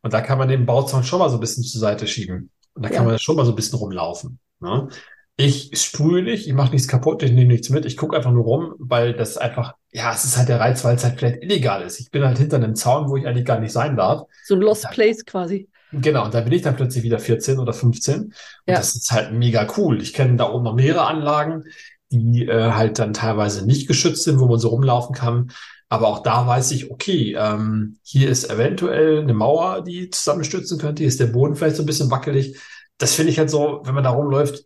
Und 0.02 0.12
da 0.12 0.20
kann 0.20 0.38
man 0.38 0.48
den 0.48 0.66
Bauzaun 0.66 1.04
schon 1.04 1.18
mal 1.18 1.28
so 1.28 1.36
ein 1.36 1.40
bisschen 1.40 1.64
zur 1.64 1.80
Seite 1.80 2.06
schieben. 2.06 2.50
Und 2.74 2.84
da 2.84 2.90
ja. 2.90 2.96
kann 2.96 3.06
man 3.06 3.18
schon 3.18 3.36
mal 3.36 3.44
so 3.44 3.52
ein 3.52 3.56
bisschen 3.56 3.78
rumlaufen. 3.78 4.38
Ne? 4.60 4.88
Ich 5.36 5.70
sprühe 5.80 6.22
nicht, 6.22 6.46
ich 6.46 6.54
mache 6.54 6.72
nichts 6.72 6.88
kaputt, 6.88 7.22
ich 7.22 7.32
nehme 7.32 7.52
nichts 7.52 7.70
mit, 7.70 7.84
ich 7.84 7.96
gucke 7.96 8.16
einfach 8.16 8.30
nur 8.30 8.44
rum, 8.44 8.74
weil 8.78 9.14
das 9.14 9.36
einfach, 9.36 9.74
ja, 9.92 10.12
es 10.12 10.24
ist 10.24 10.38
halt 10.38 10.48
der 10.48 10.58
Reiz, 10.58 10.82
weil 10.84 10.96
es 10.96 11.04
halt 11.04 11.18
vielleicht 11.18 11.42
illegal 11.42 11.82
ist. 11.82 12.00
Ich 12.00 12.10
bin 12.10 12.24
halt 12.24 12.38
hinter 12.38 12.56
einem 12.56 12.74
Zaun, 12.74 13.08
wo 13.10 13.16
ich 13.16 13.26
eigentlich 13.26 13.44
gar 13.44 13.60
nicht 13.60 13.72
sein 13.72 13.96
darf. 13.96 14.22
So 14.44 14.54
ein 14.54 14.62
Lost 14.62 14.88
Place 14.90 15.24
quasi. 15.24 15.68
Genau, 15.92 16.24
und 16.24 16.32
da 16.32 16.40
bin 16.40 16.54
ich 16.54 16.62
dann 16.62 16.76
plötzlich 16.76 17.04
wieder 17.04 17.18
14 17.18 17.58
oder 17.58 17.74
15. 17.74 18.22
Und 18.22 18.32
ja. 18.66 18.76
das 18.76 18.96
ist 18.96 19.12
halt 19.12 19.32
mega 19.32 19.66
cool. 19.76 20.00
Ich 20.00 20.14
kenne 20.14 20.36
da 20.36 20.50
oben 20.50 20.64
noch 20.64 20.74
mehrere 20.74 21.06
Anlagen, 21.06 21.64
die 22.10 22.46
äh, 22.46 22.72
halt 22.72 22.98
dann 22.98 23.12
teilweise 23.12 23.66
nicht 23.66 23.86
geschützt 23.86 24.24
sind, 24.24 24.40
wo 24.40 24.46
man 24.46 24.58
so 24.58 24.68
rumlaufen 24.68 25.14
kann. 25.14 25.50
Aber 25.90 26.08
auch 26.08 26.22
da 26.22 26.46
weiß 26.46 26.70
ich, 26.70 26.90
okay, 26.90 27.36
ähm, 27.38 27.98
hier 28.02 28.30
ist 28.30 28.48
eventuell 28.50 29.20
eine 29.20 29.34
Mauer, 29.34 29.82
die 29.82 30.08
zusammenstützen 30.08 30.78
könnte. 30.78 31.02
Hier 31.02 31.08
ist 31.08 31.20
der 31.20 31.26
Boden 31.26 31.54
vielleicht 31.54 31.76
so 31.76 31.82
ein 31.82 31.86
bisschen 31.86 32.10
wackelig. 32.10 32.58
Das 32.96 33.14
finde 33.14 33.30
ich 33.30 33.38
halt 33.38 33.50
so, 33.50 33.82
wenn 33.84 33.94
man 33.94 34.04
da 34.04 34.10
rumläuft, 34.10 34.64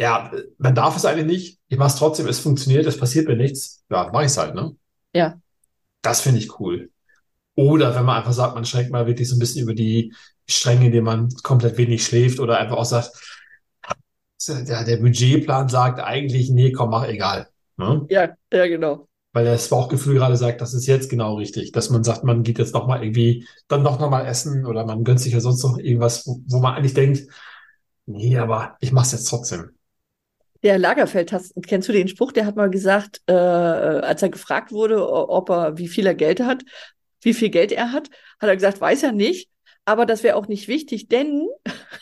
ja, 0.00 0.30
man 0.58 0.74
darf 0.74 0.96
es 0.96 1.04
eigentlich 1.04 1.26
nicht. 1.26 1.58
Ich 1.68 1.78
mache 1.78 1.88
es 1.88 1.96
trotzdem, 1.96 2.26
es 2.28 2.38
funktioniert, 2.38 2.86
es 2.86 2.98
passiert 2.98 3.28
mir 3.28 3.36
nichts. 3.36 3.84
Ja, 3.90 4.10
mache 4.12 4.24
ich 4.24 4.30
es 4.30 4.38
halt, 4.38 4.54
ne? 4.54 4.76
Ja. 5.14 5.40
Das 6.02 6.20
finde 6.20 6.40
ich 6.40 6.60
cool. 6.60 6.90
Oder 7.54 7.94
wenn 7.94 8.04
man 8.04 8.18
einfach 8.18 8.32
sagt, 8.32 8.54
man 8.54 8.66
schränkt 8.66 8.92
mal 8.92 9.06
wirklich 9.06 9.28
so 9.28 9.36
ein 9.36 9.38
bisschen 9.38 9.62
über 9.62 9.74
die 9.74 10.12
Stränge, 10.46 10.86
indem 10.86 11.04
man 11.04 11.30
komplett 11.42 11.78
wenig 11.78 12.04
schläft 12.04 12.38
oder 12.38 12.58
einfach 12.58 12.76
auch 12.76 12.84
sagt, 12.84 13.10
ja, 14.46 14.84
der 14.84 14.98
Budgetplan 14.98 15.68
sagt 15.68 15.98
eigentlich, 15.98 16.50
nee, 16.50 16.70
komm, 16.70 16.90
mach 16.90 17.08
egal. 17.08 17.48
Ne? 17.78 18.06
Ja, 18.10 18.36
ja, 18.52 18.66
genau. 18.66 19.08
Weil 19.32 19.46
das 19.46 19.68
Bauchgefühl 19.68 20.14
gerade 20.14 20.36
sagt, 20.36 20.60
das 20.60 20.74
ist 20.74 20.86
jetzt 20.86 21.10
genau 21.10 21.36
richtig, 21.36 21.72
dass 21.72 21.90
man 21.90 22.04
sagt, 22.04 22.24
man 22.24 22.42
geht 22.42 22.58
jetzt 22.58 22.74
nochmal 22.74 23.02
irgendwie, 23.02 23.46
dann 23.68 23.82
noch 23.82 23.98
mal 23.98 24.26
essen 24.26 24.66
oder 24.66 24.84
man 24.86 25.04
gönnt 25.04 25.20
sich 25.20 25.32
ja 25.32 25.40
sonst 25.40 25.62
noch 25.62 25.78
irgendwas, 25.78 26.26
wo, 26.26 26.40
wo 26.46 26.58
man 26.58 26.74
eigentlich 26.74 26.94
denkt, 26.94 27.28
nee, 28.06 28.38
aber 28.38 28.76
ich 28.80 28.92
mach's 28.92 29.12
jetzt 29.12 29.28
trotzdem. 29.28 29.75
Der 30.66 30.80
Lagerfeld, 30.80 31.30
hast, 31.30 31.54
kennst 31.68 31.88
du 31.88 31.92
den 31.92 32.08
Spruch? 32.08 32.32
Der 32.32 32.44
hat 32.44 32.56
mal 32.56 32.68
gesagt, 32.68 33.22
äh, 33.28 33.32
als 33.32 34.20
er 34.20 34.30
gefragt 34.30 34.72
wurde, 34.72 35.08
ob 35.08 35.48
er, 35.48 35.78
wie 35.78 35.86
viel 35.86 36.04
er 36.04 36.16
Geld 36.16 36.40
hat, 36.40 36.64
wie 37.20 37.34
viel 37.34 37.50
Geld 37.50 37.70
er 37.70 37.92
hat, 37.92 38.10
hat 38.40 38.48
er 38.48 38.56
gesagt, 38.56 38.80
weiß 38.80 39.04
er 39.04 39.12
nicht. 39.12 39.48
Aber 39.84 40.06
das 40.06 40.24
wäre 40.24 40.34
auch 40.34 40.48
nicht 40.48 40.66
wichtig, 40.66 41.06
denn 41.06 41.46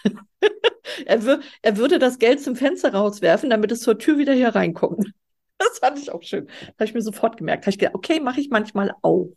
er, 1.04 1.40
er 1.60 1.76
würde 1.76 1.98
das 1.98 2.18
Geld 2.18 2.40
zum 2.40 2.56
Fenster 2.56 2.94
rauswerfen, 2.94 3.50
damit 3.50 3.70
es 3.70 3.80
zur 3.80 3.98
Tür 3.98 4.16
wieder 4.16 4.32
hier 4.32 4.54
reinkommt. 4.54 5.12
Das 5.58 5.78
fand 5.78 5.98
ich 5.98 6.10
auch 6.10 6.22
schön. 6.22 6.48
Habe 6.66 6.84
ich 6.84 6.94
mir 6.94 7.02
sofort 7.02 7.36
gemerkt. 7.36 7.62
Da 7.62 7.66
habe 7.66 7.70
ich 7.70 7.78
gedacht, 7.78 7.94
okay, 7.94 8.18
mache 8.18 8.40
ich 8.40 8.48
manchmal 8.50 8.92
auch. 9.02 9.28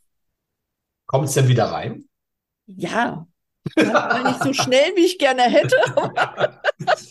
Kommt 1.05 1.27
es 1.27 1.35
denn 1.35 1.47
wieder 1.47 1.65
rein? 1.65 2.09
Ja. 2.65 3.27
Manchmal 3.75 4.23
nicht 4.23 4.43
so 4.43 4.53
schnell, 4.53 4.95
wie 4.95 5.05
ich 5.05 5.19
gerne 5.19 5.43
hätte. 5.43 5.75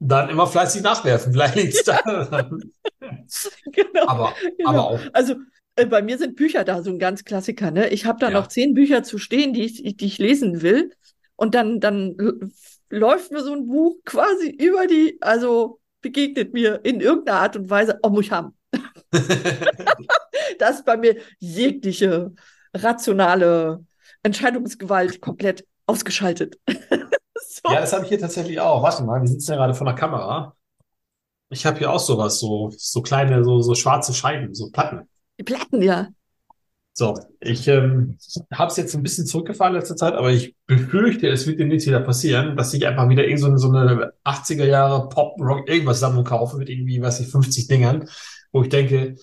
Dann 0.00 0.30
immer 0.30 0.46
fleißig 0.46 0.82
nachwerfen. 0.82 1.32
Vielleicht 1.32 1.54
liegt 1.56 1.86
daran. 1.86 2.72
genau. 3.72 4.06
Aber, 4.06 4.34
genau. 4.56 4.68
aber 4.68 4.90
auch. 4.90 5.00
Also 5.12 5.36
äh, 5.76 5.86
bei 5.86 6.02
mir 6.02 6.18
sind 6.18 6.36
Bücher 6.36 6.64
da 6.64 6.82
so 6.82 6.90
ein 6.90 6.98
ganz 6.98 7.24
Klassiker. 7.24 7.70
Ne? 7.70 7.88
Ich 7.90 8.06
habe 8.06 8.18
da 8.18 8.28
Ja. 8.28 8.32
noch 8.32 8.48
zehn 8.48 8.74
Bücher 8.74 9.02
zu 9.02 9.18
stehen, 9.18 9.52
die 9.52 9.64
ich, 9.64 9.96
die 9.96 10.06
ich 10.06 10.18
lesen 10.18 10.62
will. 10.62 10.92
Und 11.36 11.54
dann, 11.54 11.80
dann 11.80 12.16
läuft 12.90 13.30
mir 13.30 13.42
so 13.42 13.52
ein 13.52 13.66
Buch 13.66 13.96
quasi 14.04 14.50
über 14.50 14.86
die, 14.86 15.16
also 15.20 15.80
begegnet 16.02 16.52
mir 16.52 16.80
in 16.82 17.00
irgendeiner 17.00 17.40
Art 17.40 17.56
und 17.56 17.70
Weise, 17.70 17.98
oh, 18.02 18.08
muss 18.10 18.26
ich 18.26 18.32
haben. 18.32 18.54
Da 20.58 20.68
ist 20.68 20.84
bei 20.84 20.96
mir 20.96 21.16
jegliche 21.38 22.32
rationale 22.74 23.84
Entscheidungsgewalt 24.22 25.20
komplett 25.20 25.66
ausgeschaltet. 25.86 26.58
so. 27.48 27.72
Ja, 27.72 27.80
das 27.80 27.92
habe 27.92 28.04
ich 28.04 28.08
hier 28.08 28.18
tatsächlich 28.18 28.60
auch. 28.60 28.82
Warte 28.82 29.02
mal, 29.04 29.20
wir 29.20 29.28
sitzen 29.28 29.52
ja 29.52 29.56
gerade 29.56 29.74
vor 29.74 29.86
der 29.86 29.94
Kamera. 29.94 30.56
Ich 31.50 31.66
habe 31.66 31.78
hier 31.78 31.90
auch 31.90 31.98
sowas, 31.98 32.38
so, 32.38 32.70
so 32.76 33.02
kleine, 33.02 33.44
so, 33.44 33.60
so 33.60 33.74
schwarze 33.74 34.14
Scheiben, 34.14 34.54
so 34.54 34.70
Platten. 34.70 35.08
Die 35.38 35.42
Platten, 35.42 35.82
ja. 35.82 36.08
So, 36.92 37.18
ich 37.40 37.66
ähm, 37.68 38.18
habe 38.52 38.70
es 38.70 38.76
jetzt 38.76 38.94
ein 38.94 39.02
bisschen 39.02 39.24
zurückgefahren 39.24 39.74
in 39.74 39.80
letzter 39.80 39.96
Zeit, 39.96 40.14
aber 40.14 40.30
ich 40.30 40.54
befürchte, 40.66 41.28
es 41.28 41.46
wird 41.46 41.58
demnächst 41.58 41.86
wieder 41.86 42.00
passieren, 42.00 42.56
dass 42.56 42.74
ich 42.74 42.86
einfach 42.86 43.08
wieder 43.08 43.24
irgend 43.24 43.40
so 43.40 43.46
eine, 43.46 43.58
so 43.58 43.70
eine 43.70 44.12
80er 44.24 44.64
Jahre 44.64 45.08
Pop, 45.08 45.40
Rock, 45.40 45.68
irgendwas 45.68 46.00
Sammlung 46.00 46.24
kaufe 46.24 46.58
mit 46.58 46.68
irgendwie, 46.68 47.00
was 47.00 47.20
ich, 47.20 47.28
50 47.28 47.68
Dingern, 47.68 48.08
wo 48.52 48.62
ich 48.62 48.68
denke, 48.68 49.16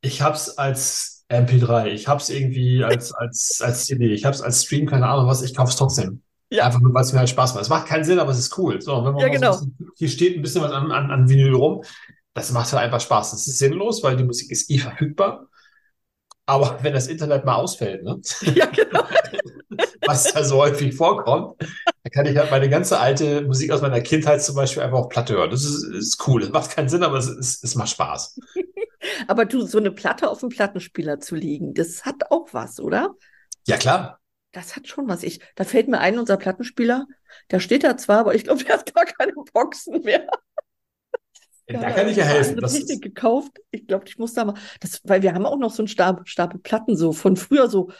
ich 0.00 0.22
hab's 0.22 0.56
als 0.56 1.24
MP3, 1.28 1.86
ich 1.88 2.08
hab's 2.08 2.30
irgendwie 2.30 2.84
als, 2.84 3.12
als, 3.12 3.60
als 3.62 3.84
CD, 3.84 4.12
ich 4.12 4.24
hab's 4.24 4.40
als 4.40 4.64
Stream, 4.64 4.86
keine 4.86 5.06
Ahnung 5.06 5.26
was, 5.26 5.42
ich 5.42 5.54
kauf's 5.54 5.76
trotzdem. 5.76 6.22
Ja. 6.52 6.66
Einfach 6.66 6.80
nur, 6.80 6.92
weil 6.92 7.02
es 7.02 7.12
mir 7.12 7.18
halt 7.20 7.30
Spaß 7.30 7.54
macht. 7.54 7.62
Es 7.62 7.70
macht 7.70 7.86
keinen 7.86 8.04
Sinn, 8.04 8.18
aber 8.18 8.30
es 8.32 8.38
ist 8.38 8.58
cool. 8.58 8.80
So, 8.80 9.04
wenn 9.04 9.14
man 9.14 9.20
Ja, 9.20 9.26
so 9.26 9.32
genau. 9.32 9.52
ein 9.54 9.74
bisschen, 9.76 9.92
hier 9.96 10.08
steht 10.08 10.36
ein 10.36 10.42
bisschen 10.42 10.62
was 10.62 10.72
an, 10.72 10.90
an, 10.92 11.10
an 11.10 11.28
Vinyl 11.28 11.54
rum, 11.54 11.82
das 12.34 12.52
macht 12.52 12.72
halt 12.72 12.82
einfach 12.84 13.00
Spaß. 13.00 13.30
Das 13.32 13.46
ist 13.46 13.58
sinnlos, 13.58 14.02
weil 14.02 14.16
die 14.16 14.24
Musik 14.24 14.50
ist 14.50 14.70
eh 14.70 14.78
verfügbar. 14.78 15.48
Aber 16.46 16.78
wenn 16.82 16.92
das 16.92 17.06
Internet 17.06 17.44
mal 17.44 17.54
ausfällt, 17.54 18.02
ne, 18.04 18.20
Ja, 18.54 18.66
genau. 18.66 19.04
was 20.06 20.32
da 20.32 20.44
so 20.44 20.56
häufig 20.58 20.94
vorkommt, 20.94 21.54
dann 21.60 22.12
kann 22.12 22.26
ich 22.26 22.36
halt 22.36 22.50
meine 22.50 22.68
ganze 22.68 22.98
alte 22.98 23.42
Musik 23.42 23.70
aus 23.70 23.82
meiner 23.82 24.00
Kindheit 24.00 24.42
zum 24.42 24.56
Beispiel 24.56 24.82
einfach 24.82 24.98
auf 24.98 25.08
Platte 25.08 25.34
hören. 25.34 25.50
Das 25.50 25.64
ist, 25.64 25.84
ist 25.84 26.26
cool. 26.26 26.42
Es 26.42 26.50
macht 26.50 26.70
keinen 26.70 26.88
Sinn, 26.88 27.02
aber 27.04 27.18
es, 27.18 27.28
ist, 27.28 27.64
es 27.64 27.74
macht 27.74 27.90
Spaß. 27.90 28.38
Aber 29.26 29.46
du, 29.46 29.66
so 29.66 29.78
eine 29.78 29.90
Platte 29.90 30.28
auf 30.30 30.40
dem 30.40 30.48
Plattenspieler 30.48 31.18
zu 31.18 31.34
legen, 31.34 31.74
das 31.74 32.04
hat 32.04 32.30
auch 32.30 32.48
was, 32.52 32.78
oder? 32.78 33.16
Ja, 33.66 33.76
klar. 33.76 34.21
Das 34.52 34.76
hat 34.76 34.86
schon 34.86 35.08
was. 35.08 35.22
Ich, 35.22 35.40
da 35.54 35.64
fällt 35.64 35.88
mir 35.88 35.98
ein, 36.00 36.18
unser 36.18 36.36
Plattenspieler, 36.36 37.06
der 37.50 37.60
steht 37.60 37.84
da 37.84 37.96
zwar, 37.96 38.18
aber 38.20 38.34
ich 38.34 38.44
glaube, 38.44 38.62
der 38.64 38.74
hat 38.78 38.94
gar 38.94 39.06
keine 39.06 39.32
Boxen 39.52 40.02
mehr. 40.02 40.26
Da 41.66 41.90
kann 41.90 42.08
ich 42.08 42.16
ja 42.16 42.24
helfen. 42.24 42.56
Das 42.60 42.72
Das 42.72 42.80
richtig 42.80 42.96
ist, 42.96 43.02
gekauft. 43.02 43.52
Ich 43.70 43.86
glaube, 43.86 44.04
ich 44.06 44.18
muss 44.18 44.34
da 44.34 44.44
mal, 44.44 44.54
das, 44.80 45.00
weil 45.04 45.22
wir 45.22 45.32
haben 45.34 45.46
auch 45.46 45.56
noch 45.56 45.70
so 45.70 45.82
einen 45.82 45.88
Stapel, 45.88 46.26
Stapel 46.26 46.60
Platten 46.60 46.96
so 46.96 47.12
von 47.12 47.36
früher 47.36 47.70
so, 47.70 47.90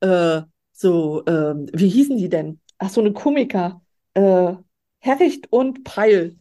äh, 0.00 0.42
so, 0.72 1.24
ähm, 1.26 1.68
wie 1.72 1.88
hießen 1.88 2.16
die 2.18 2.28
denn? 2.28 2.60
Ach, 2.78 2.90
so 2.90 3.00
eine 3.00 3.12
Komiker, 3.12 3.80
äh, 4.14 4.54
Herricht 5.00 5.50
und 5.50 5.82
Preil 5.84 6.36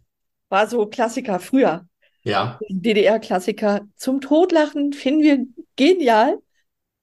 war 0.49 0.67
so 0.67 0.85
Klassiker 0.87 1.39
früher. 1.39 1.87
ja, 2.23 2.65
DDR-Klassiker 2.69 3.87
zum 3.95 4.21
Totlachen 4.21 4.93
finden 4.93 5.23
wir 5.23 5.45
genial. 5.75 6.39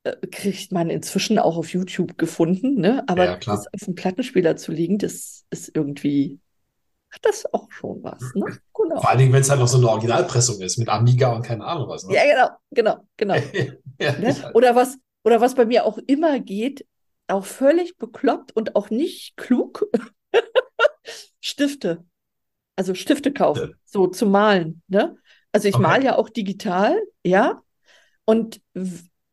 Äh, 0.05 0.17
Kriegt 0.29 0.73
man 0.73 0.91
inzwischen 0.91 1.39
auch 1.39 1.57
auf 1.57 1.73
YouTube 1.73 2.19
gefunden, 2.19 2.81
ne? 2.81 3.05
Aber 3.07 3.25
Ja, 3.25 3.37
das 3.37 3.67
auf 3.73 3.81
dem 3.85 3.95
Plattenspieler 3.95 4.57
zu 4.57 4.73
liegen, 4.73 4.99
das 4.99 5.45
ist 5.51 5.71
irgendwie, 5.75 6.41
hat 7.11 7.25
das 7.25 7.53
auch 7.53 7.71
schon 7.71 8.03
was, 8.03 8.23
ne? 8.35 8.47
Genau. 8.75 9.01
vor 9.01 9.09
allen 9.11 9.19
Dingen, 9.19 9.33
wenn 9.33 9.43
es 9.43 9.51
halt 9.51 9.61
noch 9.61 9.69
so 9.69 9.79
eine 9.79 9.89
Originalpressung 9.89 10.61
ist 10.61 10.79
mit 10.79 10.89
Amiga 10.89 11.33
und 11.33 11.43
keine 11.43 11.65
Ahnung 11.65 11.89
was. 11.89 12.05
Ne? 12.07 12.15
Ja, 12.15 12.25
genau, 12.25 12.49
genau, 12.71 13.07
genau. 13.17 13.35
ja, 14.01 14.13
Ne? 14.19 14.43
halt. 14.43 14.55
Oder 14.55 14.75
was, 14.75 14.99
oder 15.25 15.41
was 15.41 15.55
bei 15.55 15.65
mir 15.67 15.85
auch 15.85 15.99
immer 16.07 16.41
geht, 16.41 16.87
auch 17.29 17.45
völlig 17.45 17.97
bekloppt 17.97 18.53
und 18.57 18.75
auch 18.77 18.91
nicht 18.91 19.37
klug, 19.37 19.87
Stifte. 21.41 22.05
Also 22.77 22.95
Stifte 22.95 23.33
kaufen, 23.33 23.71
Ja. 23.71 23.77
so 23.85 24.07
zum 24.09 24.31
Malen, 24.31 24.83
ne? 24.89 25.17
Also 25.53 25.69
ich 25.69 25.75
Okay. 25.75 25.83
male 25.83 26.05
ja 26.05 26.17
auch 26.17 26.31
digital, 26.31 27.01
ja. 27.25 27.63
Und 28.25 28.61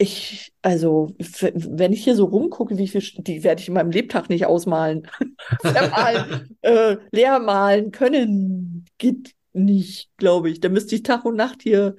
ich, 0.02 0.54
also, 0.62 1.14
wenn 1.18 1.92
ich 1.92 2.06
hier 2.06 2.16
so 2.16 2.26
rumgucke, 2.26 2.78
wie 2.78 2.88
viel, 2.88 3.04
die 3.18 3.44
werde 3.44 3.62
ich 3.62 3.68
in 3.68 3.74
meinem 3.74 3.92
Lebtag 3.92 4.30
nicht 4.30 4.46
ausmalen. 4.46 5.08
Vermalen, 5.62 6.58
äh, 6.62 6.96
leer 7.12 7.40
malen 7.40 7.92
können 7.92 8.86
geht 8.98 9.36
nicht, 9.52 10.10
glaube 10.16 10.50
ich. 10.50 10.62
Da 10.62 10.70
müsste 10.70 10.96
ich 10.96 11.04
Tag 11.04 11.26
und 11.26 11.36
Nacht 11.36 11.64
hier 11.64 11.98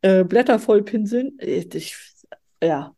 äh, 0.00 0.24
Blätter 0.24 0.58
voll 0.58 0.82
pinseln. 0.82 1.36
Ich, 1.38 1.94
ja. 2.62 2.94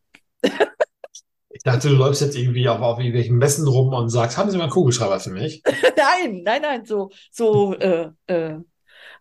Ich 1.49 1.63
dachte, 1.63 1.89
du 1.89 1.95
läufst 1.95 2.21
jetzt 2.21 2.37
irgendwie 2.37 2.69
auf, 2.69 2.79
auf 2.79 2.99
irgendwelchen 2.99 3.37
Messen 3.37 3.67
rum 3.67 3.93
und 3.93 4.09
sagst, 4.09 4.37
haben 4.37 4.49
Sie 4.49 4.57
mal 4.57 4.63
einen 4.63 4.71
Kugelschreiber 4.71 5.19
für 5.19 5.31
mich? 5.31 5.61
Nein, 5.97 6.43
nein, 6.43 6.61
nein, 6.61 6.85
so, 6.85 7.09
so, 7.31 7.73
äh, 7.73 8.11
äh. 8.27 8.59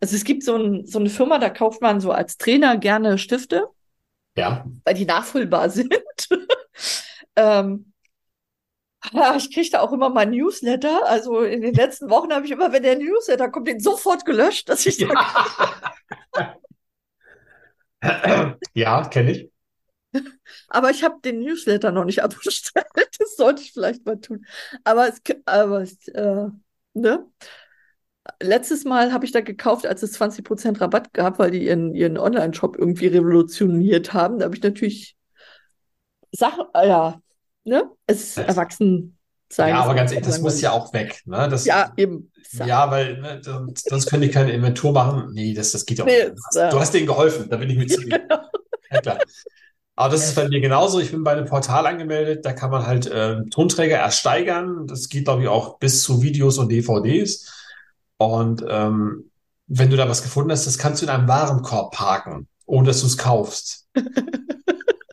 Also 0.00 0.14
es 0.14 0.25
gibt 0.25 0.45
so, 0.45 0.56
ein, 0.56 0.87
so 0.87 1.00
eine 1.00 1.09
Firma, 1.09 1.38
da 1.38 1.50
kauft 1.50 1.80
man 1.80 2.00
so 2.00 2.12
als 2.12 2.37
Trainer 2.37 2.76
gerne 2.76 3.18
Stifte, 3.18 3.66
Ja. 4.37 4.66
weil 4.85 4.95
die 4.95 5.05
nachfüllbar 5.07 5.71
sind. 5.71 5.93
ähm, 7.37 7.93
ich 9.37 9.52
kriege 9.55 9.71
da 9.71 9.81
auch 9.81 9.93
immer 9.93 10.11
mal 10.11 10.26
Newsletter. 10.26 11.07
Also 11.07 11.40
in 11.43 11.61
den 11.61 11.75
letzten 11.75 12.11
Wochen 12.11 12.33
habe 12.33 12.45
ich 12.47 12.50
immer, 12.52 12.73
wenn 12.73 12.83
der 12.83 12.97
Newsletter 12.99 13.49
kommt, 13.50 13.69
den 13.69 13.81
sofort 13.81 14.25
gelöscht, 14.25 14.69
dass 14.69 14.85
ich 14.87 14.99
Ja, 14.99 15.09
ja 18.75 19.05
kenne 19.09 19.31
ich. 19.33 19.50
aber 20.69 20.90
ich 20.90 21.02
habe 21.05 21.21
den 21.25 21.40
Newsletter 21.40 21.93
noch 21.93 22.05
nicht 22.05 22.23
abbestellt. 22.23 22.87
Das 23.19 23.37
sollte 23.37 23.62
ich 23.62 23.73
vielleicht 23.73 24.05
mal 24.05 24.21
tun. 24.21 24.45
Aber 24.85 25.09
es, 25.09 25.21
aber 25.47 25.81
es, 25.83 26.07
äh, 26.09 26.47
ne? 26.95 27.26
Letztes 28.42 28.85
Mal 28.85 29.12
habe 29.12 29.25
ich 29.25 29.33
da 29.33 29.40
gekauft, 29.40 29.87
als 29.87 30.02
es 30.02 30.12
20% 30.14 30.80
Rabatt 30.80 31.12
gab, 31.14 31.38
weil 31.38 31.50
die 31.50 31.64
ihren, 31.66 31.95
ihren 31.95 32.18
Online-Shop 32.18 32.76
irgendwie 32.78 33.06
revolutioniert 33.09 34.12
haben. 34.14 34.38
Da 34.38 34.47
habe 34.47 34.56
ich 34.56 34.62
natürlich 34.62 35.16
Sachen, 36.33 36.64
äh, 36.75 36.88
ja, 36.88 37.21
ne? 37.64 37.90
Es 38.06 38.23
ist 38.23 38.38
Das- 38.38 38.47
erwachsen 38.49 39.16
sein. 39.50 39.71
Ja, 39.71 39.83
aber 39.83 39.95
ganz 39.95 40.11
ehrlich, 40.12 40.26
das 40.26 40.40
muss 40.40 40.61
ja 40.61 40.73
auch 40.73 40.92
weg. 40.92 41.21
Ne? 41.25 41.49
Das, 41.49 41.64
Ja, 41.64 41.92
eben. 41.97 42.33
ja, 42.52 42.90
weil 42.90 43.18
ne, 43.21 43.40
sonst 43.42 44.06
könnte 44.11 44.26
ich 44.26 44.33
keine 44.33 44.52
Inventur 44.52 44.92
machen. 44.92 45.30
Nee, 45.33 45.54
das, 45.54 45.73
das 45.73 45.87
geht 45.87 45.99
ja 45.99 46.04
auch 46.04 46.09
Nee, 46.09 46.25
nicht. 46.25 46.30
Du 46.30 46.35
ist, 46.35 46.47
hast, 46.47 46.56
äh, 46.56 46.71
du 46.71 46.80
hast 46.80 46.95
denen 46.95 47.06
geholfen, 47.06 47.49
da 47.49 47.56
bin 47.56 47.71
ich 47.71 47.76
mir 47.76 47.87
zufrieden. 47.87 48.23
Genau. 48.28 48.40
Ja, 48.90 49.00
klar. 49.00 49.18
Aber 49.95 50.12
das 50.12 50.26
ist 50.26 50.35
bei 50.35 50.49
mir 50.49 50.61
genauso. 50.61 51.00
Ich 51.00 51.11
bin 51.11 51.25
bei 51.25 51.33
einem 51.33 51.47
Portal 51.47 51.87
angemeldet, 51.87 52.45
da 52.45 52.52
kann 52.52 52.71
man 52.71 52.87
halt 52.87 53.11
ähm, 53.12 53.49
Tonträger 53.50 53.97
erst 53.97 54.18
steigern. 54.18 54.87
Das 54.87 55.09
geht, 55.09 55.25
glaube 55.25 55.42
ich, 55.42 55.49
auch 55.49 55.78
bis 55.78 56.02
zu 56.02 56.23
Videos 56.23 56.59
und 56.59 56.71
DVDs. 56.71 57.55
Und 58.18 58.64
ähm, 58.68 59.30
wenn 59.66 59.90
du 59.90 59.96
da 59.96 60.08
was 60.08 60.23
gefunden 60.23 60.52
hast, 60.52 60.66
das 60.66 60.78
kannst 60.78 61.02
du 61.02 61.06
in 61.06 61.11
einem 61.11 61.28
Warenkorb 61.28 61.94
parken, 61.94 62.49
ohne 62.66 62.88
dass 62.88 63.00
du 63.00 63.06
es 63.06 63.18
kaufst. 63.18 63.88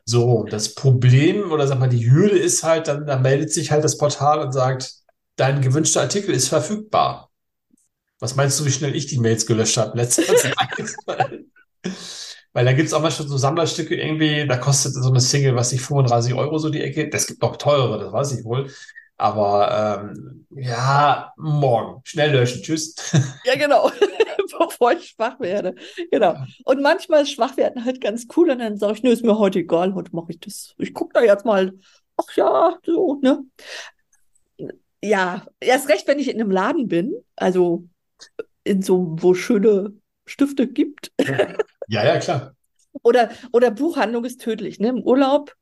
So, 0.05 0.43
das 0.43 0.75
Problem 0.75 1.51
oder 1.51 1.65
sag 1.65 1.79
mal, 1.79 1.88
die 1.88 2.12
Hürde 2.12 2.38
ist 2.38 2.63
halt, 2.63 2.88
dann, 2.88 3.05
dann 3.05 3.22
meldet 3.22 3.53
sich 3.53 3.72
halt 3.72 3.83
das 3.83 3.98
Portal 3.98 4.39
und 4.39 4.51
sagt, 4.51 4.95
dein 5.38 5.62
gewünschter 5.62 6.01
Artikel 6.01 6.36
ist 6.36 6.50
verfügbar. 6.50 7.31
Was 8.19 8.36
meinst 8.36 8.60
du, 8.60 8.65
wie 8.65 8.72
schnell 8.72 8.95
ich 8.95 9.07
die 9.07 9.19
Mails 9.19 9.45
gelöscht 9.45 9.77
habe 9.77 10.07
Zeit? 10.10 10.25
Weil 12.53 12.65
da 12.65 12.74
gibt's 12.74 12.93
auch 12.93 13.01
mal 13.01 13.12
schon 13.12 13.27
so 13.27 13.38
Sammlerstücke 13.38 13.95
irgendwie, 13.95 14.45
da 14.45 14.57
kostet 14.57 14.93
so 14.93 15.10
eine 15.10 15.19
Single, 15.19 15.55
was 15.55 15.72
ich 15.74 15.81
35 15.81 16.36
Euro 16.36 16.60
so 16.60 16.69
die 16.69 16.81
Ecke. 16.81 17.10
Das 17.10 17.25
gibt 17.25 17.41
noch 17.41 17.57
teurere, 17.57 18.03
das 18.03 18.13
weiß 18.13 18.33
ich 18.33 18.45
wohl. 18.45 18.69
Aber 19.17 20.03
ähm, 20.03 20.46
ja, 20.50 21.34
morgen. 21.38 22.01
Schnell 22.03 22.32
löschen. 22.32 22.62
Tschüss. 22.62 22.96
Ja, 23.46 23.55
genau. 23.55 23.91
Bevor 24.60 24.93
ich 24.93 25.10
schwach 25.10 25.39
werde. 25.39 25.75
Genau. 26.12 26.36
Und 26.65 26.82
manchmal 26.82 27.24
ist 27.24 27.32
Schwachwerden 27.32 27.86
halt 27.86 28.01
ganz 28.01 28.27
cool 28.36 28.50
und 28.51 28.60
dann 28.60 28.77
sage 28.77 28.93
ich, 28.93 29.03
nö, 29.03 29.12
ist 29.12 29.24
mir 29.24 29.38
heute 29.38 29.60
egal, 29.60 29.93
heute 29.96 30.15
mache 30.15 30.32
ich 30.32 30.39
das. 30.39 30.74
Ich 30.77 30.93
gucke 30.93 31.13
da 31.13 31.22
jetzt 31.22 31.46
mal, 31.46 31.74
ach 32.17 32.36
ja, 32.36 32.77
so, 32.86 33.20
ne? 33.22 33.43
Ja, 35.03 35.46
erst 35.60 35.89
recht, 35.89 36.08
wenn 36.08 36.20
ich 36.20 36.29
in 36.29 36.39
einem 36.39 36.51
Laden 36.51 36.88
bin, 36.88 37.13
also 37.36 37.86
in 38.63 38.82
so, 38.82 39.15
wo 39.20 39.34
schöne 39.34 39.93
Stifte 40.25 40.67
gibt. 40.67 41.12
Ja, 41.88 42.05
ja, 42.05 42.20
klar. 42.20 42.55
Oder, 43.01 43.32
oder 43.51 43.72
Buchhandlung 43.72 44.24
ist 44.24 44.39
tödlich, 44.39 44.79
ne? 44.79 44.89
Im 44.89 45.01
Urlaub, 45.01 45.55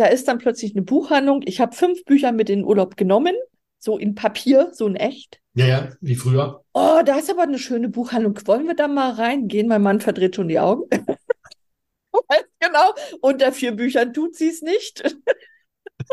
da 0.00 0.06
ist 0.06 0.26
dann 0.28 0.38
plötzlich 0.38 0.74
eine 0.74 0.82
Buchhandlung. 0.82 1.42
Ich 1.44 1.60
habe 1.60 1.76
fünf 1.76 2.04
Bücher 2.04 2.32
mit 2.32 2.48
in 2.48 2.60
den 2.60 2.64
Urlaub 2.66 2.96
genommen, 2.96 3.34
so 3.78 3.98
in 3.98 4.14
Papier, 4.14 4.70
so 4.72 4.86
in 4.86 4.96
echt. 4.96 5.40
Ja, 5.54 5.66
ja, 5.66 5.88
wie 6.00 6.14
früher. 6.14 6.62
Oh, 6.72 7.00
da 7.04 7.18
ist 7.18 7.30
aber 7.30 7.42
eine 7.42 7.58
schöne 7.58 7.88
Buchhandlung. 7.88 8.38
Wollen 8.46 8.66
wir 8.66 8.74
da 8.74 8.88
mal 8.88 9.12
reingehen? 9.12 9.68
Mein 9.68 9.82
Mann 9.82 10.00
verdreht 10.00 10.36
schon 10.36 10.48
die 10.48 10.58
Augen. 10.58 10.88
Weiß 12.12 12.44
genau, 12.60 12.94
unter 13.20 13.52
vier 13.52 13.72
Büchern 13.72 14.12
tut 14.12 14.34
sie 14.36 14.48
es 14.48 14.62
nicht. 14.62 15.02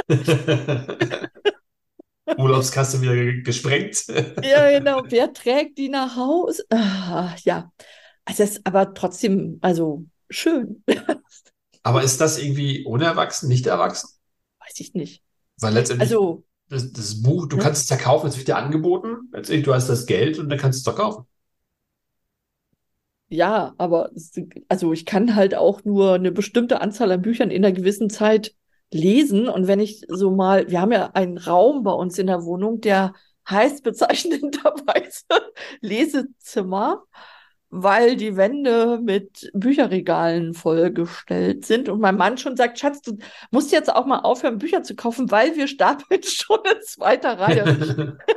Urlaubskasse 2.37 3.01
wieder 3.01 3.15
ge- 3.15 3.41
gesprengt. 3.41 4.05
Ja, 4.43 4.69
genau. 4.69 5.03
Wer 5.09 5.33
trägt 5.33 5.77
die 5.77 5.89
nach 5.89 6.15
Hause? 6.15 6.63
Ah, 6.69 7.35
ja. 7.43 7.71
Also 8.25 8.43
es 8.43 8.51
ist 8.57 8.65
aber 8.67 8.93
trotzdem, 8.93 9.57
also 9.61 10.05
schön. 10.29 10.83
Aber 11.87 12.03
ist 12.03 12.21
das 12.21 12.37
irgendwie 12.37 12.83
unerwachsen, 12.85 13.49
nicht 13.49 13.65
erwachsen? 13.65 14.09
Weiß 14.59 14.79
ich 14.79 14.93
nicht. 14.93 15.23
Weil 15.59 15.73
letztendlich 15.73 16.09
Also, 16.09 16.45
das, 16.69 16.91
das 16.93 17.21
Buch, 17.21 17.47
du 17.47 17.57
ne? 17.57 17.57
kannst 17.57 17.83
es 17.83 17.89
ja 17.89 17.97
kaufen, 17.97 18.27
es 18.27 18.37
wird 18.37 18.47
dir 18.47 18.57
angeboten. 18.57 19.29
Letztendlich, 19.31 19.65
du 19.65 19.73
hast 19.73 19.87
das 19.89 20.05
Geld 20.05 20.39
und 20.39 20.49
dann 20.49 20.57
kannst 20.59 20.85
du 20.85 20.89
es 20.91 20.95
doch 20.95 21.01
kaufen. 21.01 21.25
ja, 23.29 23.73
aber 23.77 24.11
also 24.69 24.93
ich 24.93 25.05
kann 25.05 25.35
halt 25.35 25.53
auch 25.55 25.83
nur 25.83 26.13
eine 26.15 26.31
bestimmte 26.31 26.81
Anzahl 26.81 27.11
an 27.11 27.21
Büchern 27.21 27.51
in 27.51 27.65
einer 27.65 27.73
gewissen 27.75 28.09
Zeit 28.09 28.55
lesen. 28.91 29.47
Und 29.49 29.67
wenn 29.67 29.79
ich 29.79 30.05
so 30.07 30.31
mal, 30.31 30.69
wir 30.69 30.79
haben 30.81 30.91
ja 30.93 31.07
einen 31.13 31.37
Raum 31.37 31.83
bei 31.83 31.91
uns 31.91 32.17
in 32.19 32.27
der 32.27 32.43
Wohnung, 32.45 32.79
der 32.81 33.13
heißt 33.49 33.83
bezeichnenderweise 33.83 35.23
Lesezimmer, 35.81 37.03
weil 37.69 38.15
die 38.15 38.37
Wände 38.37 38.99
mit 39.03 39.49
Bücherregalen 39.53 40.53
vollgestellt 40.53 41.65
sind. 41.65 41.89
Und 41.89 41.99
mein 41.99 42.15
Mann 42.15 42.37
schon 42.37 42.55
sagt, 42.55 42.79
Schatz, 42.79 43.01
du 43.01 43.17
musst 43.51 43.71
jetzt 43.71 43.93
auch 43.93 44.05
mal 44.05 44.19
aufhören, 44.19 44.57
Bücher 44.57 44.83
zu 44.83 44.95
kaufen, 44.95 45.29
weil 45.31 45.55
wir 45.55 45.67
stapeln 45.67 46.23
schon 46.23 46.59
in 46.63 46.81
zweiter 46.83 47.39
Reihe. 47.39 48.17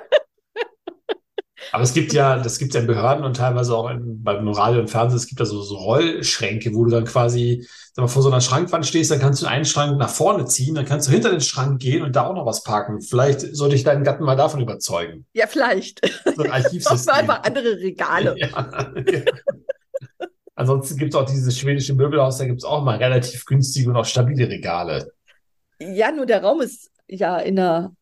Aber 1.72 1.82
es 1.82 1.92
gibt 1.92 2.12
ja, 2.12 2.38
das 2.38 2.58
gibt 2.58 2.70
es 2.70 2.74
ja 2.74 2.80
in 2.80 2.86
Behörden 2.86 3.24
und 3.24 3.36
teilweise 3.36 3.76
auch 3.76 3.90
in, 3.90 4.22
beim 4.22 4.48
Radio 4.48 4.80
und 4.80 4.88
Fernsehen, 4.90 5.18
es 5.18 5.26
gibt 5.26 5.40
da 5.40 5.44
so, 5.44 5.60
so 5.62 5.76
Rollschränke, 5.76 6.74
wo 6.74 6.84
du 6.84 6.90
dann 6.90 7.04
quasi, 7.04 7.66
sag 8.00 8.08
mal, 8.08 8.12
vor 8.12 8.22
so 8.22 8.30
einer 8.30 8.40
Schrankwand 8.40 8.86
stehst, 8.86 9.10
dann 9.10 9.18
kannst 9.18 9.42
du 9.42 9.46
einen 9.46 9.64
Schrank 9.64 9.98
nach 9.98 10.08
vorne 10.08 10.46
ziehen, 10.46 10.74
dann 10.74 10.86
kannst 10.86 11.08
du 11.08 11.12
hinter 11.12 11.30
den 11.30 11.40
Schrank 11.40 11.80
gehen 11.80 12.02
und 12.02 12.16
da 12.16 12.26
auch 12.26 12.34
noch 12.34 12.46
was 12.46 12.62
parken. 12.64 13.02
Vielleicht 13.02 13.54
sollte 13.54 13.76
ich 13.76 13.84
deinen 13.84 14.04
Gatten 14.04 14.24
mal 14.24 14.36
davon 14.36 14.60
überzeugen. 14.60 15.26
Ja, 15.34 15.46
vielleicht. 15.46 16.00
So 16.36 16.42
ein 16.42 16.50
Archivsystem. 16.50 17.14
einfach 17.14 17.42
andere 17.42 17.78
Regale. 17.78 18.34
Ja. 18.38 18.92
Ansonsten 20.54 20.96
gibt 20.98 21.14
es 21.14 21.20
auch 21.20 21.26
dieses 21.26 21.58
schwedische 21.58 21.94
Möbelhaus, 21.94 22.38
da 22.38 22.46
gibt 22.46 22.58
es 22.58 22.64
auch 22.64 22.82
mal 22.82 22.96
relativ 22.96 23.44
günstige 23.44 23.90
und 23.90 23.96
auch 23.96 24.04
stabile 24.04 24.48
Regale. 24.48 25.12
Ja, 25.80 26.12
nur 26.12 26.26
der 26.26 26.42
Raum 26.42 26.60
ist 26.60 26.90
ja 27.08 27.38
in 27.38 27.58
einer, 27.58 27.94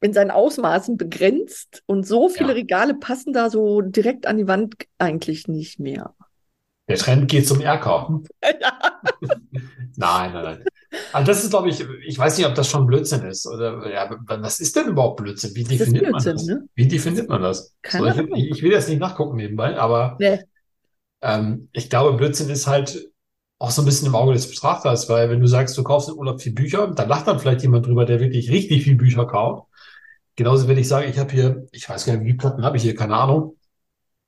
in 0.00 0.12
seinen 0.12 0.30
Ausmaßen 0.30 0.96
begrenzt 0.96 1.82
und 1.86 2.06
so 2.06 2.28
viele 2.28 2.48
Ja. 2.48 2.54
Regale 2.54 2.94
passen 2.94 3.32
da 3.32 3.50
so 3.50 3.80
direkt 3.80 4.26
an 4.26 4.38
die 4.38 4.48
Wand 4.48 4.74
eigentlich 4.98 5.46
nicht 5.48 5.78
mehr. 5.78 6.14
Der 6.88 6.96
Trend 6.98 7.28
geht 7.30 7.46
zum 7.48 7.60
Erker. 7.60 8.20
Ja. 8.60 9.00
Nein, 9.96 10.32
nein, 10.32 10.44
nein. 10.44 10.64
Also 11.12 11.26
das 11.26 11.44
ist, 11.44 11.50
glaube 11.50 11.68
ich, 11.68 11.84
ich 12.06 12.18
weiß 12.18 12.36
nicht, 12.38 12.46
ob 12.46 12.54
das 12.54 12.68
schon 12.68 12.86
Blödsinn 12.86 13.22
ist. 13.24 13.46
Oder 13.46 13.90
ja, 13.92 14.10
was 14.26 14.60
ist 14.60 14.76
denn 14.76 14.88
überhaupt 14.88 15.16
Blödsinn? 15.22 15.54
Wie 15.54 15.62
Das 15.64 15.70
definiert 15.78 16.10
man 16.10 16.22
Blödsinn, 16.22 16.36
das? 16.36 16.46
ne? 16.46 16.68
Wie 16.74 16.88
definiert 16.88 17.28
man 17.28 17.42
das? 17.42 17.74
So, 17.88 18.04
ich, 18.06 18.16
ich 18.50 18.62
will 18.62 18.72
jetzt 18.72 18.88
nicht 18.88 19.00
nachgucken 19.00 19.36
nebenbei, 19.36 19.76
aber 19.78 20.16
Nee. 20.20 20.40
ähm, 21.22 21.68
ich 21.72 21.90
glaube, 21.90 22.16
Blödsinn 22.16 22.48
ist 22.50 22.66
halt 22.66 23.08
auch 23.58 23.70
so 23.70 23.82
ein 23.82 23.84
bisschen 23.86 24.08
im 24.08 24.14
Auge 24.14 24.32
des 24.34 24.48
Betrachters, 24.48 25.08
weil 25.08 25.30
wenn 25.30 25.40
du 25.40 25.46
sagst, 25.46 25.76
du 25.78 25.84
kaufst 25.84 26.08
im 26.08 26.16
Urlaub 26.16 26.40
vier 26.42 26.54
Bücher, 26.54 26.88
dann 26.88 27.08
lacht 27.08 27.26
dann 27.26 27.38
vielleicht 27.38 27.62
jemand 27.62 27.86
drüber, 27.86 28.04
der 28.04 28.20
wirklich 28.20 28.50
richtig 28.50 28.84
viel 28.84 28.96
Bücher 28.96 29.26
kauft. 29.26 29.68
Genauso, 30.36 30.66
wenn 30.68 30.78
ich 30.78 30.88
sage, 30.88 31.06
ich 31.06 31.18
habe 31.18 31.32
hier, 31.32 31.66
ich 31.72 31.88
weiß 31.88 32.06
gar 32.06 32.14
nicht, 32.14 32.22
wie 32.22 32.26
viele 32.26 32.38
Platten 32.38 32.64
habe 32.64 32.76
ich 32.76 32.82
hier, 32.82 32.94
keine 32.96 33.16
Ahnung. 33.16 33.56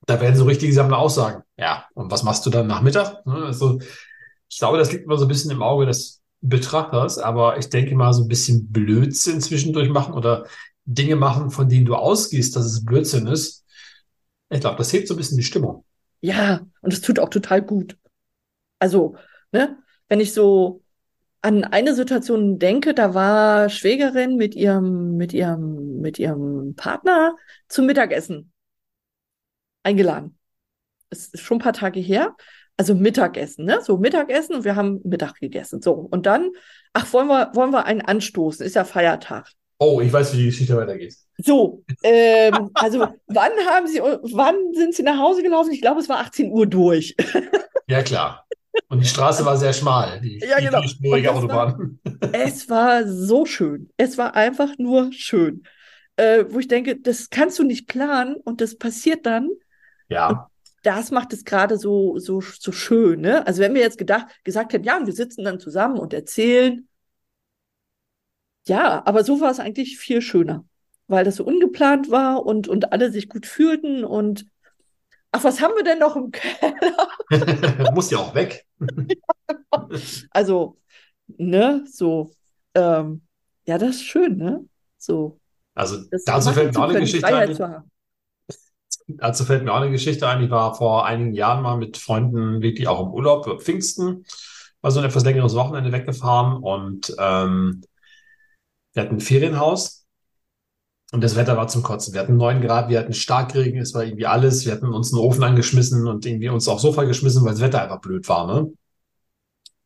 Da 0.06 0.20
werden 0.20 0.36
so 0.36 0.44
richtige 0.44 0.72
Sammler 0.72 0.98
auch 0.98 1.10
sagen, 1.10 1.42
ja, 1.56 1.86
und 1.94 2.10
was 2.10 2.22
machst 2.22 2.46
du 2.46 2.50
dann 2.50 2.66
Nachmittag? 2.66 3.26
Ne, 3.26 3.44
Also, 3.46 3.80
ich 4.48 4.58
glaube, 4.58 4.78
das 4.78 4.92
liegt 4.92 5.04
immer 5.04 5.18
so 5.18 5.24
ein 5.24 5.28
bisschen 5.28 5.50
im 5.50 5.62
Auge 5.62 5.86
des 5.86 6.22
Betrachters, 6.40 7.18
aber 7.18 7.58
ich 7.58 7.68
denke 7.68 7.94
mal, 7.96 8.12
so 8.12 8.22
ein 8.22 8.28
bisschen 8.28 8.70
Blödsinn 8.70 9.40
zwischendurch 9.40 9.88
machen 9.88 10.14
oder 10.14 10.46
Dinge 10.84 11.16
machen, 11.16 11.50
von 11.50 11.68
denen 11.68 11.84
du 11.84 11.96
ausgehst, 11.96 12.54
dass 12.54 12.64
es 12.66 12.84
Blödsinn 12.84 13.26
ist. 13.26 13.64
Ich 14.50 14.60
glaube, 14.60 14.76
das 14.76 14.92
hebt 14.92 15.08
so 15.08 15.14
ein 15.14 15.16
bisschen 15.16 15.38
die 15.38 15.44
Stimmung. 15.44 15.84
Ja, 16.20 16.60
und 16.80 16.92
es 16.92 17.00
tut 17.00 17.18
auch 17.18 17.28
total 17.28 17.62
gut. 17.62 17.98
Also, 18.78 19.16
ne, 19.50 19.78
wenn 20.08 20.20
ich 20.20 20.32
so 20.32 20.82
an 21.42 21.64
eine 21.64 21.94
Situation 21.94 22.58
denke, 22.58 22.94
da 22.94 23.14
war 23.14 23.68
Schwägerin 23.68 24.36
mit 24.36 24.54
ihrem, 24.54 25.16
mit 25.16 25.32
ihrem, 25.32 26.00
mit 26.00 26.18
ihrem 26.18 26.74
Partner 26.76 27.36
zum 27.68 27.86
Mittagessen 27.86 28.52
eingeladen. 29.86 30.36
Es 31.10 31.28
ist 31.28 31.40
schon 31.42 31.56
ein 31.58 31.60
paar 31.62 31.72
Tage 31.72 32.00
her. 32.00 32.36
Also 32.76 32.94
Mittagessen, 32.94 33.64
ne? 33.64 33.80
So 33.82 33.96
Mittagessen 33.96 34.54
und 34.56 34.64
wir 34.64 34.76
haben 34.76 35.00
Mittag 35.04 35.36
gegessen. 35.40 35.80
So. 35.80 35.92
Und 35.92 36.26
dann, 36.26 36.50
ach, 36.92 37.10
wollen 37.14 37.28
wir, 37.28 37.50
wollen 37.54 37.70
wir 37.72 37.86
einen 37.86 38.02
anstoßen? 38.02 38.66
Ist 38.66 38.74
ja 38.76 38.84
Feiertag. 38.84 39.50
Oh, 39.78 40.00
ich 40.00 40.12
weiß, 40.12 40.32
wie 40.34 40.38
die 40.38 40.46
Geschichte 40.46 40.76
weitergeht. 40.76 41.14
So, 41.38 41.84
ähm, 42.02 42.70
also 42.74 43.08
wann 43.26 43.52
haben 43.68 43.86
Sie, 43.86 44.00
wann 44.00 44.56
sind 44.74 44.94
Sie 44.94 45.02
nach 45.02 45.18
Hause 45.18 45.42
gelaufen? 45.42 45.70
Ich 45.72 45.80
glaube, 45.82 46.00
es 46.00 46.08
war 46.08 46.18
18 46.18 46.50
Uhr 46.50 46.66
durch. 46.66 47.14
Ja, 47.88 48.02
klar. 48.02 48.44
Und 48.88 48.98
die 49.00 49.06
Straße 49.06 49.44
war 49.46 49.56
sehr 49.56 49.72
schmal, 49.72 50.20
die, 50.20 50.40
Ja, 50.40 50.58
die 50.58 50.64
genau. 50.66 50.78
Und 50.80 51.24
das 51.24 51.48
war- 51.48 51.68
Autobahn. 51.68 52.00
Es 52.32 52.68
war 52.68 53.06
so 53.06 53.46
schön. 53.46 53.90
Es 53.96 54.18
war 54.18 54.34
einfach 54.34 54.70
nur 54.78 55.12
schön. 55.12 55.62
Äh, 56.16 56.46
wo 56.48 56.58
ich 56.58 56.66
denke, 56.66 56.98
das 57.00 57.30
kannst 57.30 57.60
du 57.60 57.62
nicht 57.62 57.86
planen 57.86 58.34
und 58.34 58.60
das 58.60 58.76
passiert 58.76 59.24
dann. 59.24 59.50
Ja, 60.08 60.48
Das 60.82 61.10
macht 61.10 61.32
es 61.32 61.44
gerade 61.44 61.78
so, 61.78 62.18
so, 62.18 62.40
so 62.40 62.72
schön, 62.72 63.20
ne? 63.20 63.46
Also 63.46 63.60
wenn 63.60 63.74
wir 63.74 63.80
jetzt 63.80 63.98
gedacht, 63.98 64.26
gesagt 64.44 64.72
hätten, 64.72 64.84
ja, 64.84 64.96
und 64.96 65.06
wir 65.06 65.12
sitzen 65.14 65.44
dann 65.44 65.58
zusammen 65.60 65.98
und 65.98 66.14
erzählen. 66.14 66.88
Ja, 68.68 69.02
aber 69.06 69.24
so 69.24 69.40
war 69.40 69.50
es 69.50 69.60
eigentlich 69.60 69.98
viel 69.98 70.20
schöner, 70.20 70.64
weil 71.06 71.24
das 71.24 71.36
so 71.36 71.44
ungeplant 71.44 72.10
war 72.10 72.44
und, 72.44 72.68
und 72.68 72.92
alle 72.92 73.10
sich 73.12 73.28
gut 73.28 73.46
fühlten 73.46 74.04
und 74.04 74.46
ach, 75.32 75.44
was 75.44 75.60
haben 75.60 75.74
wir 75.76 75.84
denn 75.84 75.98
noch 75.98 76.16
im 76.16 76.30
Keller? 76.32 77.08
muss 77.94 78.10
ja 78.10 78.18
auch 78.18 78.34
weg. 78.34 78.66
Also, 80.30 80.78
ne, 81.26 81.84
so, 81.90 82.30
ähm, 82.74 83.22
ja, 83.66 83.78
das 83.78 83.96
ist 83.96 84.04
schön, 84.04 84.36
ne? 84.36 84.64
So, 84.98 85.38
Also 85.74 86.04
das 86.10 86.24
dazu 86.24 86.52
fällt 86.52 86.74
mir 86.74 86.80
auch 86.80 86.88
eine 86.90 87.00
Geschichte 87.00 87.26
ein. 87.26 87.56
Dazu 89.06 89.44
fällt 89.44 89.64
mir 89.64 89.72
auch 89.72 89.80
eine 89.80 89.90
Geschichte 89.90 90.28
ein. 90.28 90.42
Ich 90.42 90.50
war 90.50 90.74
vor 90.74 91.06
einigen 91.06 91.32
Jahren 91.32 91.62
mal 91.62 91.76
mit 91.76 91.96
Freunden 91.96 92.60
wirklich 92.60 92.88
auch 92.88 93.06
im 93.06 93.12
Urlaub 93.12 93.46
über 93.46 93.58
Pfingsten. 93.58 94.24
War 94.80 94.90
so 94.90 95.00
ein 95.00 95.06
etwas 95.06 95.24
längeres 95.24 95.54
Wochenende 95.54 95.92
weggefahren 95.92 96.62
und 96.62 97.14
ähm, 97.18 97.82
wir 98.92 99.02
hatten 99.02 99.16
ein 99.16 99.20
Ferienhaus 99.20 100.06
und 101.12 101.22
das 101.22 101.36
Wetter 101.36 101.56
war 101.56 101.68
zum 101.68 101.82
Kotzen. 101.82 102.14
Wir 102.14 102.20
hatten 102.20 102.36
neun 102.36 102.60
Grad, 102.60 102.88
wir 102.88 102.98
hatten 102.98 103.12
Starkregen, 103.12 103.80
es 103.80 103.94
war 103.94 104.04
irgendwie 104.04 104.26
alles. 104.26 104.64
Wir 104.64 104.72
hatten 104.72 104.92
uns 104.92 105.12
einen 105.12 105.22
Ofen 105.22 105.44
angeschmissen 105.44 106.06
und 106.08 106.26
irgendwie 106.26 106.48
uns 106.48 106.66
aufs 106.66 106.82
Sofa 106.82 107.04
geschmissen, 107.04 107.44
weil 107.44 107.52
das 107.52 107.60
Wetter 107.60 107.82
einfach 107.82 108.00
blöd 108.00 108.28
war, 108.28 108.46
ne? 108.46 108.72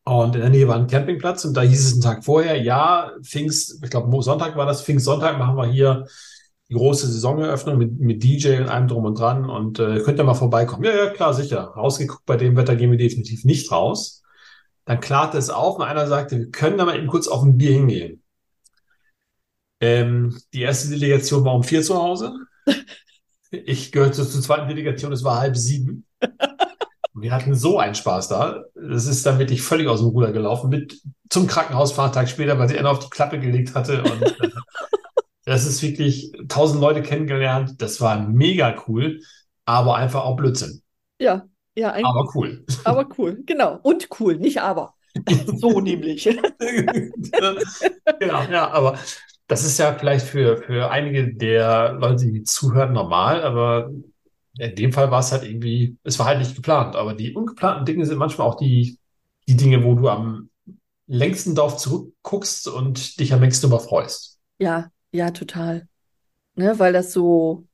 Und 0.05 0.35
in 0.35 0.41
der 0.41 0.51
Nähe 0.51 0.67
war 0.67 0.77
ein 0.77 0.87
Campingplatz 0.87 1.45
und 1.45 1.55
da 1.55 1.61
hieß 1.61 1.87
es 1.87 1.93
einen 1.93 2.03
Tag 2.03 2.25
vorher, 2.25 2.61
ja, 2.61 3.13
Pfingst, 3.23 3.85
ich 3.85 3.91
glaube 3.91 4.23
Sonntag 4.23 4.57
war 4.57 4.67
das, 4.67 4.83
Pfingstsonntag 4.83 5.39
machen 5.39 5.57
wir 5.57 5.67
hier 5.67 6.07
große 6.75 7.07
Saisoneröffnung 7.07 7.79
mit, 7.79 7.99
mit 7.99 8.23
DJ 8.23 8.59
und 8.59 8.69
allem 8.69 8.89
drum 8.89 9.05
und 9.05 9.19
dran 9.19 9.49
und 9.49 9.79
äh, 9.79 10.01
könnt 10.01 10.19
ihr 10.19 10.25
mal 10.25 10.35
vorbeikommen. 10.35 10.85
Ja, 10.85 10.95
ja, 10.95 11.11
klar, 11.11 11.35
sicher. 11.35 11.61
Rausgeguckt, 11.61 12.25
bei 12.27 12.37
dem 12.37 12.57
Wetter 12.57 12.77
gehen 12.77 12.91
wir 12.91 12.99
definitiv 12.99 13.45
nicht 13.45 13.71
raus. 13.73 14.23
Dann 14.85 15.01
klarte 15.01 15.39
es 15.39 15.51
auf 15.51 15.77
und 15.77 15.85
einer 15.85 16.07
sagte, 16.07 16.39
wir 16.39 16.51
können 16.51 16.79
da 16.79 16.85
mal 16.85 16.97
eben 16.97 17.07
kurz 17.07 17.29
auf 17.29 17.43
ein 17.43 17.57
Bier 17.57 17.73
hingehen. 17.73 18.23
Ähm, 19.81 20.39
die 20.53 20.63
erste 20.63 20.91
Delegation 20.91 21.45
war 21.45 21.55
um 21.55 21.63
vier 21.63 21.83
zu 21.83 21.97
Hause. 21.97 22.35
Ich 23.53 23.91
gehörte 23.91 24.25
zur 24.29 24.43
zweiten 24.43 24.69
Delegation, 24.69 25.13
es 25.13 25.25
war 25.25 25.41
halb 25.41 25.57
sieben. 25.57 26.07
Wir 27.15 27.33
hatten 27.33 27.57
so 27.57 27.81
einen 27.81 27.97
Spaß 27.97 28.29
da. 28.29 28.63
Das 28.75 29.07
ist 29.07 29.27
dann 29.27 29.41
wirklich 29.41 29.63
völlig 29.63 29.89
aus 29.89 30.01
dem 30.01 30.11
Ruder 30.11 30.31
gelaufen. 30.31 30.71
Mit 30.71 31.03
zum 31.29 31.49
Krankenhaus 31.49 31.91
fahren, 31.91 32.13
Tag 32.13 32.29
später, 32.29 32.59
weil 32.61 32.69
sie 32.69 32.79
einer 32.79 32.91
auf 32.91 33.01
die 33.01 33.11
Klappe 33.11 33.41
gelegt 33.41 33.75
hatte. 33.75 34.05
Und 34.05 34.23
äh, 34.23 34.51
das 35.51 35.67
ist 35.67 35.83
wirklich 35.83 36.33
tausend 36.49 36.81
Leute 36.81 37.03
kennengelernt. 37.03 37.81
Das 37.83 38.01
war 38.01 38.21
mega 38.21 38.77
cool, 38.89 39.21
aber 39.65 39.97
einfach 39.97 40.25
auch 40.25 40.37
Blödsinn. 40.37 40.83
Ja, 41.19 41.49
ja, 41.75 41.93
ein, 41.93 42.05
Aber 42.05 42.31
cool. 42.35 42.65
aber 42.85 43.09
cool, 43.19 43.43
genau. 43.47 43.79
Und 43.83 44.09
cool, 44.21 44.37
nicht 44.37 44.61
aber. 44.61 44.95
So 45.59 45.81
nämlich. 45.81 46.25
Genau, 48.19 48.43
ja, 48.45 48.71
aber 48.71 48.99
das 49.47 49.65
ist 49.65 49.79
ja 49.79 49.95
vielleicht 49.95 50.27
für, 50.27 50.59
für 50.59 50.91
einige 50.91 51.35
der 51.35 51.95
Leute, 51.95 52.27
die 52.31 52.43
zuhören, 52.45 52.93
normal, 52.93 53.43
aber 53.43 53.91
in 54.59 54.75
dem 54.77 54.93
Fall 54.93 55.11
war 55.11 55.21
es 55.21 55.33
halt 55.33 55.45
irgendwie, 55.45 55.97
es 56.05 56.19
war 56.19 56.27
halt 56.27 56.39
nicht 56.39 56.55
geplant. 56.55 56.97
Aber 56.97 57.15
die 57.15 57.35
ungeplanten 57.35 57.87
Dinge 57.87 58.05
sind 58.07 58.19
manchmal 58.19 58.47
auch 58.47 58.57
die, 58.57 58.99
die 59.49 59.57
Dinge, 59.57 59.83
wo 59.85 59.95
du 59.95 60.09
am 60.09 60.51
längsten 61.07 61.55
darauf 61.55 61.77
zurückguckst 61.79 62.69
und 62.69 63.19
dich 63.21 63.33
am 63.33 63.41
längsten 63.41 63.69
darüber 63.71 63.81
freust. 63.81 64.39
Ja, 64.59 64.91
ja, 65.13 65.31
total. 65.31 65.89
Ne, 66.55 66.79
weil 66.79 66.93
das 66.93 67.13
so, 67.13 67.67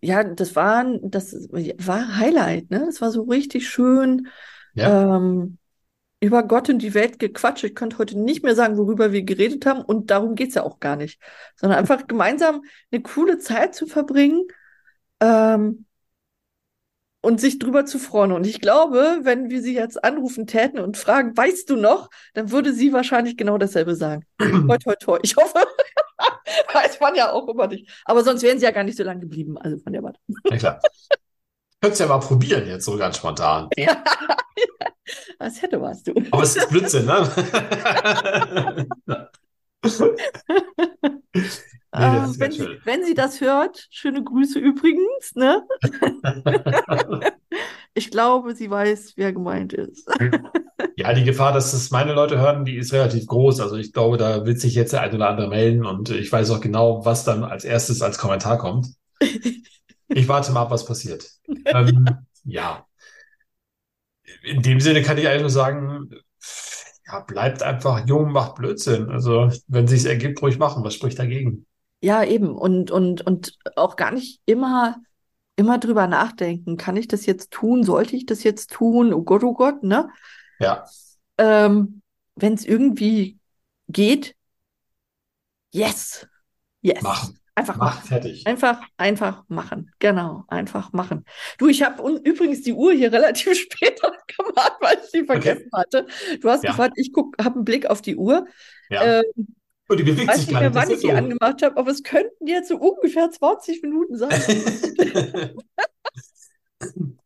ja, 0.00 0.24
das 0.24 0.56
war, 0.56 0.84
das 1.02 1.32
war 1.52 2.16
Highlight, 2.16 2.70
ne? 2.70 2.84
Das 2.86 3.00
war 3.00 3.10
so 3.10 3.22
richtig 3.22 3.68
schön. 3.68 4.28
Ja. 4.74 5.16
Ähm, 5.16 5.58
über 6.20 6.42
Gott 6.42 6.68
und 6.68 6.80
die 6.80 6.94
Welt 6.94 7.18
gequatscht. 7.18 7.64
Ich 7.64 7.74
könnte 7.74 7.98
heute 7.98 8.18
nicht 8.18 8.42
mehr 8.42 8.54
sagen, 8.54 8.78
worüber 8.78 9.12
wir 9.12 9.22
geredet 9.22 9.66
haben. 9.66 9.82
Und 9.82 10.10
darum 10.10 10.34
geht 10.34 10.48
es 10.48 10.54
ja 10.54 10.62
auch 10.62 10.80
gar 10.80 10.96
nicht. 10.96 11.20
Sondern 11.56 11.78
einfach 11.78 12.06
gemeinsam 12.06 12.62
eine 12.90 13.02
coole 13.02 13.38
Zeit 13.38 13.74
zu 13.74 13.86
verbringen 13.86 14.44
ähm, 15.20 15.84
und 17.20 17.40
sich 17.40 17.58
drüber 17.58 17.84
zu 17.84 17.98
freuen. 17.98 18.32
Und 18.32 18.46
ich 18.46 18.60
glaube, 18.60 19.20
wenn 19.22 19.50
wir 19.50 19.60
sie 19.60 19.74
jetzt 19.74 20.02
anrufen 20.04 20.46
täten 20.46 20.78
und 20.78 20.96
fragen, 20.96 21.36
weißt 21.36 21.68
du 21.68 21.76
noch, 21.76 22.08
dann 22.34 22.50
würde 22.50 22.72
sie 22.72 22.92
wahrscheinlich 22.92 23.36
genau 23.36 23.58
dasselbe 23.58 23.94
sagen. 23.94 24.24
toi, 24.38 24.78
toi, 24.78 24.94
toi. 24.98 25.18
Ich 25.22 25.36
hoffe. 25.36 25.66
Weiß 27.00 27.00
man 27.00 27.14
ja 27.14 27.32
auch 27.32 27.48
immer 27.48 27.66
nicht. 27.66 27.90
Aber 28.04 28.24
sonst 28.24 28.42
wären 28.42 28.58
sie 28.58 28.64
ja 28.64 28.70
gar 28.70 28.84
nicht 28.84 28.96
so 28.96 29.04
lange 29.04 29.20
geblieben. 29.20 29.58
Also 29.58 29.78
von 29.78 29.92
der 29.92 30.02
Warte. 30.02 30.20
Ja, 30.50 30.56
klar. 30.56 30.80
Könntest 31.80 32.00
ja 32.00 32.06
mal 32.06 32.18
probieren, 32.18 32.66
jetzt 32.66 32.84
so 32.84 32.96
ganz 32.96 33.18
spontan. 33.18 33.68
Ja, 33.78 34.02
das 35.38 35.62
hätte 35.62 35.80
was, 35.80 36.02
du. 36.02 36.14
Aber 36.32 36.42
es 36.42 36.56
ist 36.56 36.68
Blödsinn, 36.68 37.06
ne? 37.06 37.30
nee, 38.64 38.86
ah, 41.92 42.28
wenn, 42.38 42.50
sie, 42.50 42.78
wenn, 42.84 43.04
sie, 43.04 43.14
das 43.14 43.40
hört, 43.40 43.86
schöne 43.90 44.24
Grüße 44.24 44.58
übrigens, 44.58 45.36
ne? 45.36 45.64
ich 47.94 48.10
glaube, 48.10 48.56
sie 48.56 48.68
weiß, 48.68 49.12
wer 49.16 49.32
gemeint 49.32 49.74
ist. 49.74 50.08
Ja, 50.96 51.12
die 51.12 51.24
Gefahr, 51.24 51.52
dass 51.52 51.72
es 51.72 51.90
meine 51.90 52.12
Leute 52.12 52.38
hören, 52.38 52.64
die 52.64 52.76
ist 52.76 52.92
relativ 52.92 53.26
groß. 53.26 53.60
Also 53.60 53.76
ich 53.76 53.92
glaube, 53.92 54.16
da 54.16 54.44
wird 54.44 54.60
sich 54.60 54.74
jetzt 54.74 54.92
der 54.92 55.02
ein 55.02 55.14
oder 55.14 55.28
andere 55.28 55.48
melden 55.48 55.86
und 55.86 56.10
ich 56.10 56.30
weiß 56.30 56.50
auch 56.50 56.60
genau, 56.60 57.04
was 57.04 57.24
dann 57.24 57.44
als 57.44 57.64
erstes 57.64 58.02
als 58.02 58.18
Kommentar 58.18 58.58
kommt. 58.58 58.88
Ich 60.08 60.28
warte 60.28 60.52
mal 60.52 60.62
ab, 60.62 60.70
was 60.70 60.84
passiert. 60.86 61.28
ähm, 61.64 62.06
ja. 62.44 62.86
In 64.44 64.62
dem 64.62 64.80
Sinne 64.80 65.02
kann 65.02 65.18
ich 65.18 65.26
eigentlich 65.26 65.40
nur 65.40 65.50
sagen, 65.50 66.10
ja, 67.06 67.20
bleibt 67.20 67.62
einfach 67.62 68.06
jung, 68.06 68.32
macht 68.32 68.56
Blödsinn. 68.56 69.10
Also, 69.10 69.50
wenn 69.68 69.88
sich's 69.88 70.04
ergibt, 70.04 70.40
ruhig 70.42 70.58
machen. 70.58 70.84
Was 70.84 70.94
spricht 70.94 71.18
dagegen? 71.18 71.66
Ja, 72.00 72.24
eben. 72.24 72.50
Und, 72.56 72.90
und, 72.90 73.22
und 73.26 73.58
auch 73.76 73.96
gar 73.96 74.12
nicht 74.12 74.40
immer, 74.46 74.96
immer 75.56 75.78
drüber 75.78 76.06
nachdenken. 76.06 76.76
Kann 76.76 76.96
ich 76.96 77.08
das 77.08 77.26
jetzt 77.26 77.50
tun? 77.50 77.84
Sollte 77.84 78.16
ich 78.16 78.26
das 78.26 78.42
jetzt 78.42 78.72
tun? 78.72 79.12
Oh 79.12 79.22
Gott, 79.22 79.44
oh 79.44 79.54
Gott, 79.54 79.82
ne? 79.82 80.08
Ja. 80.58 80.84
Ähm, 81.38 82.02
wenn 82.34 82.54
es 82.54 82.64
irgendwie 82.64 83.38
geht, 83.88 84.34
yes. 85.72 86.26
Yes. 86.80 87.02
Machen. 87.02 87.38
Einfach 87.54 87.76
Mach, 87.76 87.94
machen. 87.94 88.06
Fertig. 88.06 88.46
Einfach, 88.46 88.82
einfach 88.98 89.44
machen. 89.48 89.90
Genau, 89.98 90.44
einfach 90.48 90.92
machen. 90.92 91.24
Du, 91.56 91.68
ich 91.68 91.82
habe 91.82 92.20
übrigens 92.22 92.62
die 92.62 92.74
Uhr 92.74 92.92
hier 92.92 93.10
relativ 93.12 93.54
spät 93.54 93.98
gemacht, 94.00 94.76
weil 94.80 94.98
ich 95.02 95.10
sie 95.10 95.24
vergessen 95.24 95.68
okay. 95.72 95.82
hatte. 95.82 96.06
Du 96.40 96.50
hast 96.50 96.64
ja. 96.64 96.70
gefragt, 96.70 96.94
ich 96.96 97.10
habe 97.16 97.54
einen 97.54 97.64
Blick 97.64 97.86
auf 97.86 98.02
die 98.02 98.16
Uhr. 98.16 98.46
Ja. 98.90 99.20
Ähm, 99.20 99.24
und 99.88 99.94
oh, 99.94 99.94
die 99.94 100.02
bewegt 100.02 100.28
weiß 100.28 100.38
sich 100.38 100.48
nicht 100.48 100.60
mehr, 100.60 100.74
wann 100.74 100.90
ich 100.90 101.00
so. 101.00 101.08
die 101.08 101.14
angemacht 101.14 101.62
habe, 101.62 101.76
aber 101.76 101.90
es 101.90 102.02
könnten 102.02 102.46
jetzt 102.46 102.68
so 102.68 102.76
ungefähr 102.76 103.30
20 103.30 103.82
Minuten 103.82 104.18
sein. 104.18 104.42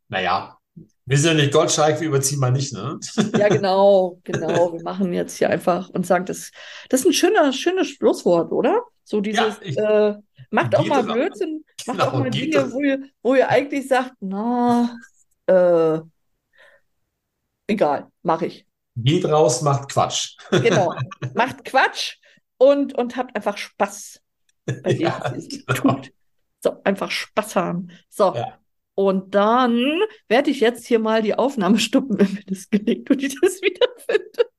naja, 0.07 0.60
wir 1.05 1.17
sind 1.17 1.37
ja 1.37 1.43
nicht 1.43 1.53
Gottschalk, 1.53 1.99
wir 1.99 2.07
überziehen 2.07 2.39
mal 2.39 2.51
nicht, 2.51 2.73
ne? 2.73 2.99
ja, 3.37 3.47
genau, 3.49 4.19
genau. 4.23 4.73
Wir 4.73 4.83
machen 4.83 5.13
jetzt 5.13 5.37
hier 5.37 5.49
einfach 5.49 5.89
und 5.89 6.05
sagen, 6.05 6.25
das, 6.25 6.51
das 6.89 7.01
ist 7.01 7.05
ein 7.07 7.13
schöner, 7.13 7.51
schönes 7.53 7.89
Schlusswort, 7.89 8.51
oder? 8.51 8.83
So 9.03 9.19
dieses, 9.19 9.39
ja, 9.39 9.57
ich, 9.61 9.77
äh, 9.77 10.15
macht 10.51 10.75
auch 10.75 10.85
mal 10.85 11.03
Blödsinn, 11.03 11.65
genau, 11.83 11.97
macht 11.97 12.07
auch 12.07 12.19
mal 12.19 12.29
Dinge, 12.29 12.71
wo 12.71 12.79
ihr, 12.81 13.03
wo 13.21 13.35
ihr 13.35 13.49
eigentlich 13.49 13.87
sagt, 13.87 14.13
na, 14.19 14.95
äh, 15.47 15.99
egal, 17.67 18.07
mache 18.21 18.45
ich. 18.45 18.65
Geht 18.95 19.25
raus, 19.25 19.61
macht 19.61 19.89
Quatsch. 19.89 20.37
Genau, 20.51 20.93
macht 21.33 21.65
Quatsch 21.65 22.17
und, 22.57 22.97
und 22.97 23.17
habt 23.17 23.35
einfach 23.35 23.57
Spaß 23.57 24.21
bei 24.65 24.93
dem, 24.93 25.01
ja, 25.01 25.19
was 25.23 25.47
ihr 25.47 25.63
genau. 25.65 25.93
tut. 25.95 26.11
So, 26.63 26.81
einfach 26.83 27.09
Spaß 27.09 27.55
haben. 27.55 27.89
So. 28.09 28.35
Ja. 28.35 28.60
Und 28.95 29.33
dann 29.33 30.01
werde 30.27 30.51
ich 30.51 30.59
jetzt 30.59 30.85
hier 30.85 30.99
mal 30.99 31.21
die 31.21 31.35
Aufnahme 31.35 31.79
stoppen, 31.79 32.17
wenn 32.19 32.33
mir 32.33 32.43
das 32.45 32.69
gelingt 32.69 33.09
und 33.09 33.23
ich 33.23 33.39
das 33.39 33.61
wiederfinde. 33.61 34.49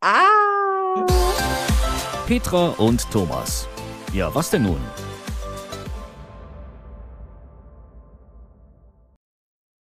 Ah! 0.00 1.06
Petra 2.26 2.70
und 2.78 3.10
Thomas. 3.10 3.68
Ja, 4.12 4.34
was 4.34 4.50
denn 4.50 4.64
nun? 4.64 4.80